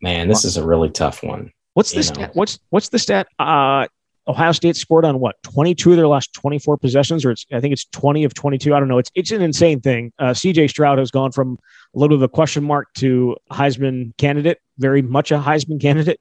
[0.00, 1.52] Man, this is a really tough one.
[1.74, 2.34] What's the stat?
[2.34, 3.28] What's what's the stat?
[3.38, 3.86] Uh,
[4.28, 7.72] Ohio State scored on what 22 of their last 24 possessions, or it's I think
[7.72, 8.74] it's 20 of 22.
[8.74, 8.98] I don't know.
[8.98, 10.12] It's it's an insane thing.
[10.18, 10.68] Uh, C.J.
[10.68, 11.58] Stroud has gone from
[11.94, 16.20] a little bit of a question mark to Heisman candidate, very much a Heisman candidate.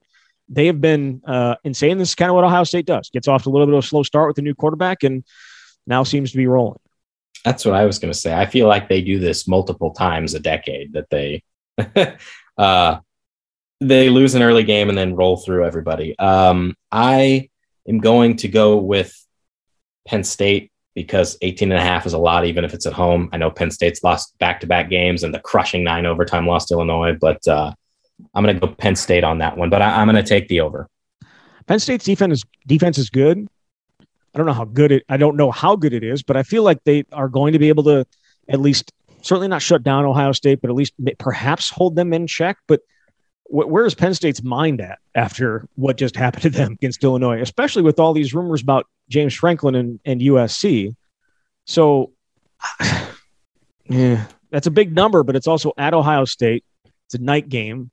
[0.50, 1.98] they have been uh, insane.
[1.98, 3.10] This is kind of what Ohio State does.
[3.12, 5.24] Gets off to a little bit of a slow start with a new quarterback, and
[5.86, 6.80] now seems to be rolling.
[7.46, 8.34] That's what I was going to say.
[8.34, 10.94] I feel like they do this multiple times a decade.
[10.94, 11.44] That they
[12.58, 13.00] uh,
[13.80, 16.18] they lose an early game and then roll through everybody.
[16.18, 17.50] Um, I
[17.88, 19.14] am going to go with
[20.08, 23.30] Penn State because 18 and a half is a lot, even if it's at home.
[23.32, 26.68] I know Penn State's lost back to back games and the crushing nine overtime lost
[26.68, 27.74] to Illinois, but uh,
[28.34, 29.70] I'm going to go Penn State on that one.
[29.70, 30.88] But I, am going to take the over.
[31.66, 33.48] Penn State's defense is, defense is good.
[34.00, 35.04] I don't know how good it.
[35.10, 37.60] I don't know how good it is, but I feel like they are going to
[37.60, 38.06] be able to
[38.48, 42.28] at least certainly not shut down Ohio State, but at least perhaps hold them in
[42.28, 42.58] check.
[42.68, 42.82] But
[43.52, 47.82] where is Penn State's mind at after what just happened to them against Illinois, especially
[47.82, 50.96] with all these rumors about James Franklin and, and USC?
[51.66, 52.14] So,
[53.90, 56.64] yeah, that's a big number, but it's also at Ohio State.
[57.08, 57.92] It's a night game.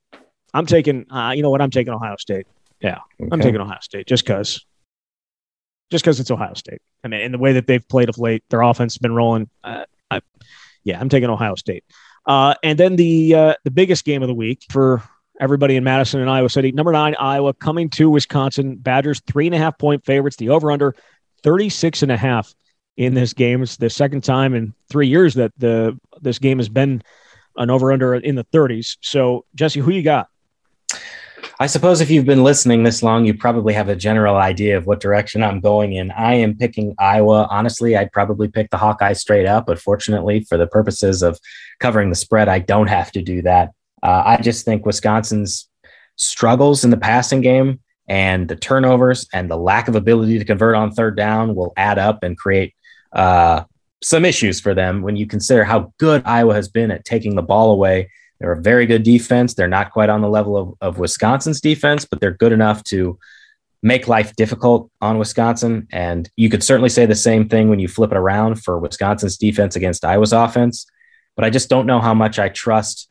[0.53, 1.61] I'm taking, uh, you know what?
[1.61, 2.47] I'm taking Ohio State.
[2.79, 3.29] Yeah, okay.
[3.31, 4.65] I'm taking Ohio State just because,
[5.91, 6.81] just because it's Ohio State.
[7.03, 9.49] I mean, in the way that they've played of late, their offense has been rolling.
[9.63, 10.21] Uh, I,
[10.85, 11.83] yeah, I'm taking Ohio State.
[12.25, 15.03] Uh, and then the uh, the biggest game of the week for
[15.39, 16.71] everybody in Madison and Iowa City.
[16.71, 18.75] Number nine, Iowa coming to Wisconsin.
[18.75, 20.37] Badgers three and a half point favorites.
[20.37, 20.95] The over under
[21.43, 22.53] 36 and a half
[22.97, 23.63] in this game.
[23.63, 27.01] It's the second time in three years that the this game has been
[27.55, 28.97] an over under in the 30s.
[29.01, 30.27] So Jesse, who you got?
[31.61, 34.87] I suppose if you've been listening this long, you probably have a general idea of
[34.87, 36.09] what direction I'm going in.
[36.11, 37.47] I am picking Iowa.
[37.49, 41.37] Honestly, I'd probably pick the Hawkeyes straight up, but fortunately, for the purposes of
[41.79, 43.71] covering the spread, I don't have to do that.
[44.01, 45.67] Uh, I just think Wisconsin's
[46.15, 50.75] struggles in the passing game and the turnovers and the lack of ability to convert
[50.75, 52.73] on third down will add up and create
[53.13, 53.63] uh,
[54.01, 57.41] some issues for them when you consider how good Iowa has been at taking the
[57.41, 58.09] ball away.
[58.39, 59.53] They're a very good defense.
[59.53, 63.19] They're not quite on the level of, of Wisconsin's defense, but they're good enough to
[63.83, 65.87] make life difficult on Wisconsin.
[65.91, 69.37] And you could certainly say the same thing when you flip it around for Wisconsin's
[69.37, 70.85] defense against Iowa's offense.
[71.35, 73.09] But I just don't know how much I trust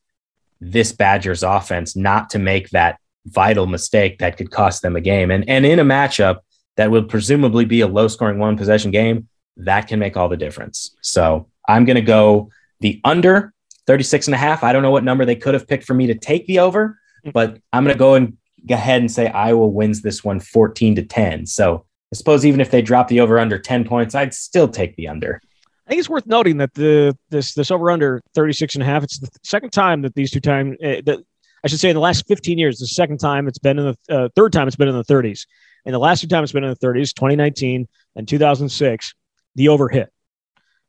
[0.61, 5.31] this Badgers offense not to make that vital mistake that could cost them a game.
[5.31, 6.39] And, and in a matchup
[6.77, 9.29] that would presumably be a low scoring one possession game,
[9.59, 10.97] that can make all the difference.
[11.03, 12.51] So I'm going to go
[12.81, 13.53] the under
[13.87, 14.63] 36 and a half.
[14.63, 16.99] I don't know what number they could have picked for me to take the over,
[17.27, 17.33] mm.
[17.33, 18.37] but I'm going to go and
[18.67, 21.47] go ahead and say Iowa wins this one 14 to 10.
[21.47, 24.97] So I suppose even if they drop the over under 10 points, I'd still take
[24.97, 25.41] the under.
[25.89, 29.03] I think it's worth noting that the this this over under 36 and a half,
[29.03, 31.21] it's the second time that these two times uh, that
[31.65, 34.15] I should say in the last 15 years, the second time it's been in the
[34.15, 35.47] uh, third time it's been in the 30s.
[35.87, 39.15] And the last two times it's been in the 30s, 2019 and 2006,
[39.55, 40.13] the over hit.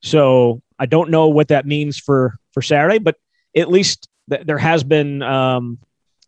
[0.01, 3.15] So I don't know what that means for for Saturday, but
[3.55, 5.79] at least th- there has been um,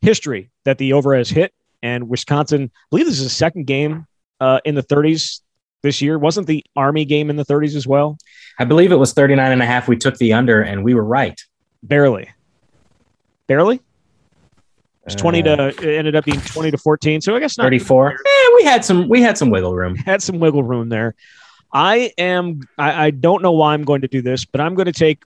[0.02, 1.54] history that the over has hit.
[1.84, 4.08] And Wisconsin, I believe this is the second game
[4.40, 5.42] uh, in the 30s
[5.82, 6.18] this year.
[6.18, 8.18] Wasn't the Army game in the 30s as well?
[8.60, 9.88] I believe it was 39 and a half.
[9.88, 11.40] We took the under and we were right.
[11.84, 12.30] Barely.
[13.48, 13.82] Barely?
[15.06, 17.22] It's 20 to uh, it ended up being 20 to 14.
[17.22, 18.12] So I guess not 34.
[18.12, 19.96] Yeah, we had some we had some wiggle room.
[20.06, 21.16] Had some wiggle room there.
[21.74, 24.86] I am I, I don't know why I'm going to do this, but I'm going
[24.86, 25.24] to take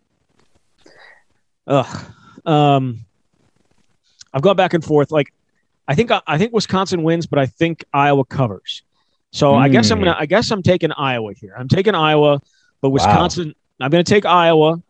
[1.68, 2.06] Ugh.
[2.46, 3.06] Um
[4.34, 5.12] I've gone back and forth.
[5.12, 5.34] Like
[5.88, 8.82] I think I think Wisconsin wins, but I think Iowa covers.
[9.36, 9.58] So mm.
[9.58, 10.14] I guess I'm gonna.
[10.14, 10.22] Hmm.
[10.22, 11.54] I guess I'm taking Iowa here.
[11.58, 12.42] I'm taking Iowa,
[12.80, 13.48] but Wisconsin.
[13.48, 13.86] Wow.
[13.86, 14.72] I'm gonna take Iowa.
[14.72, 14.82] I'm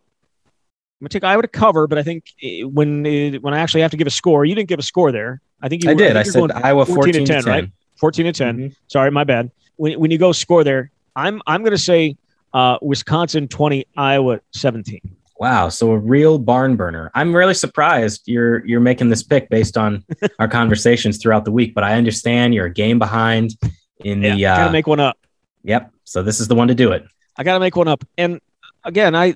[1.02, 2.26] gonna take Iowa to cover, but I think
[2.62, 3.04] when
[3.42, 5.42] when I actually have to give a score, you didn't give a score there.
[5.64, 5.90] I think you.
[5.90, 6.16] I did.
[6.16, 7.70] I, I said Iowa 14, 14 to 10, 10, right?
[7.98, 8.58] 14 to 10.
[8.58, 8.74] Mm-hmm.
[8.88, 9.50] Sorry, my bad.
[9.78, 12.16] When when you go score there, I'm I'm gonna say
[12.54, 15.02] uh, Wisconsin 20, Iowa 17.
[15.40, 17.10] Wow, so a real barn burner.
[17.16, 20.06] I'm really surprised you're you're making this pick based on
[20.40, 23.56] our conversations throughout the week, but I understand you're a game behind
[24.00, 25.18] in the yeah, gotta uh, make one up.
[25.64, 25.92] Yep.
[26.04, 27.06] So this is the one to do it.
[27.38, 28.04] I gotta make one up.
[28.18, 28.40] And
[28.84, 29.36] again, I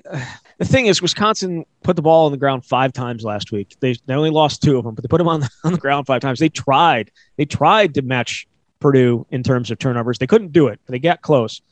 [0.58, 3.76] the thing is, Wisconsin put the ball on the ground five times last week.
[3.80, 5.78] They they only lost two of them, but they put them on the, on the
[5.78, 6.38] ground five times.
[6.38, 7.10] They tried.
[7.36, 8.46] They tried to match
[8.78, 10.18] Purdue in terms of turnovers.
[10.18, 11.62] They couldn't do it, but they got close.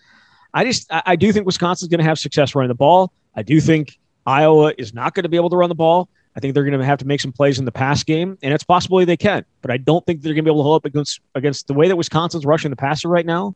[0.55, 3.13] I just I, I do think Wisconsin's going to have success running the ball.
[3.35, 6.09] I do think Iowa is not going to be able to run the ball.
[6.37, 8.55] I think they're going to have to make some plays in the pass game, and
[8.55, 9.45] it's possibly they can.
[9.61, 11.75] But I don't think they're going to be able to hold up against against the
[11.75, 13.55] way that Wisconsin's rushing the passer right now.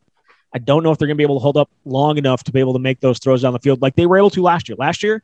[0.54, 2.52] I don't know if they're going to be able to hold up long enough to
[2.52, 4.68] be able to make those throws down the field like they were able to last
[4.68, 4.76] year.
[4.76, 5.22] Last year,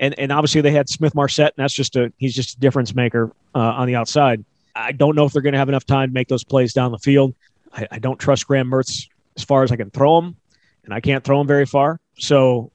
[0.00, 3.32] and and obviously they had Smith-Marsette, and that's just a he's just a difference maker
[3.54, 4.44] uh, on the outside.
[4.74, 6.90] I don't know if they're going to have enough time to make those plays down
[6.90, 7.34] the field.
[7.72, 10.36] I, I don't trust Graham Mertz as far as I can throw him,
[10.84, 12.00] and I can't throw him very far.
[12.18, 12.72] So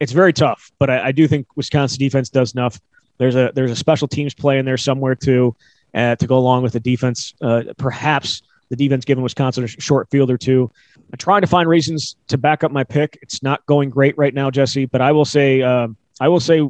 [0.00, 0.72] it's very tough.
[0.78, 2.80] But I, I do think Wisconsin defense does enough
[3.20, 5.54] there's a there's a special teams play in there somewhere too.
[5.94, 7.34] uh, to go along with the defense.
[7.40, 8.40] Uh, perhaps
[8.70, 10.70] the defense giving Wisconsin a short field or two.
[10.96, 13.18] I'm trying to find reasons to back up my pick.
[13.20, 16.66] It's not going great right now, Jesse, but I will say um, I will say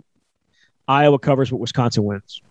[0.89, 2.43] Iowa covers, but Wisconsin wins.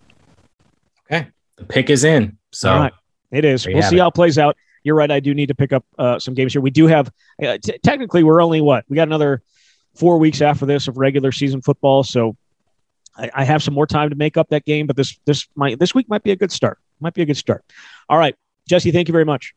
[1.12, 2.38] Okay, the pick is in.
[2.52, 2.88] So
[3.30, 3.66] it is.
[3.66, 4.00] We'll see it.
[4.00, 4.56] how it plays out.
[4.82, 5.10] You're right.
[5.10, 6.62] I do need to pick up uh, some games here.
[6.62, 7.12] We do have.
[7.42, 9.42] Uh, t- technically, we're only what we got another
[9.94, 12.36] four weeks after this of regular season football, so
[13.16, 14.86] I, I have some more time to make up that game.
[14.86, 16.78] But this this might this week might be a good start.
[17.00, 17.64] Might be a good start.
[18.08, 18.34] All right,
[18.68, 18.90] Jesse.
[18.90, 19.54] Thank you very much.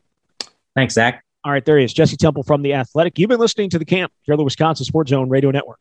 [0.74, 1.24] Thanks, Zach.
[1.44, 3.18] All right, there he is, Jesse Temple from the Athletic.
[3.18, 5.78] You've been listening to the camp here on the Wisconsin Sports Zone Radio Network.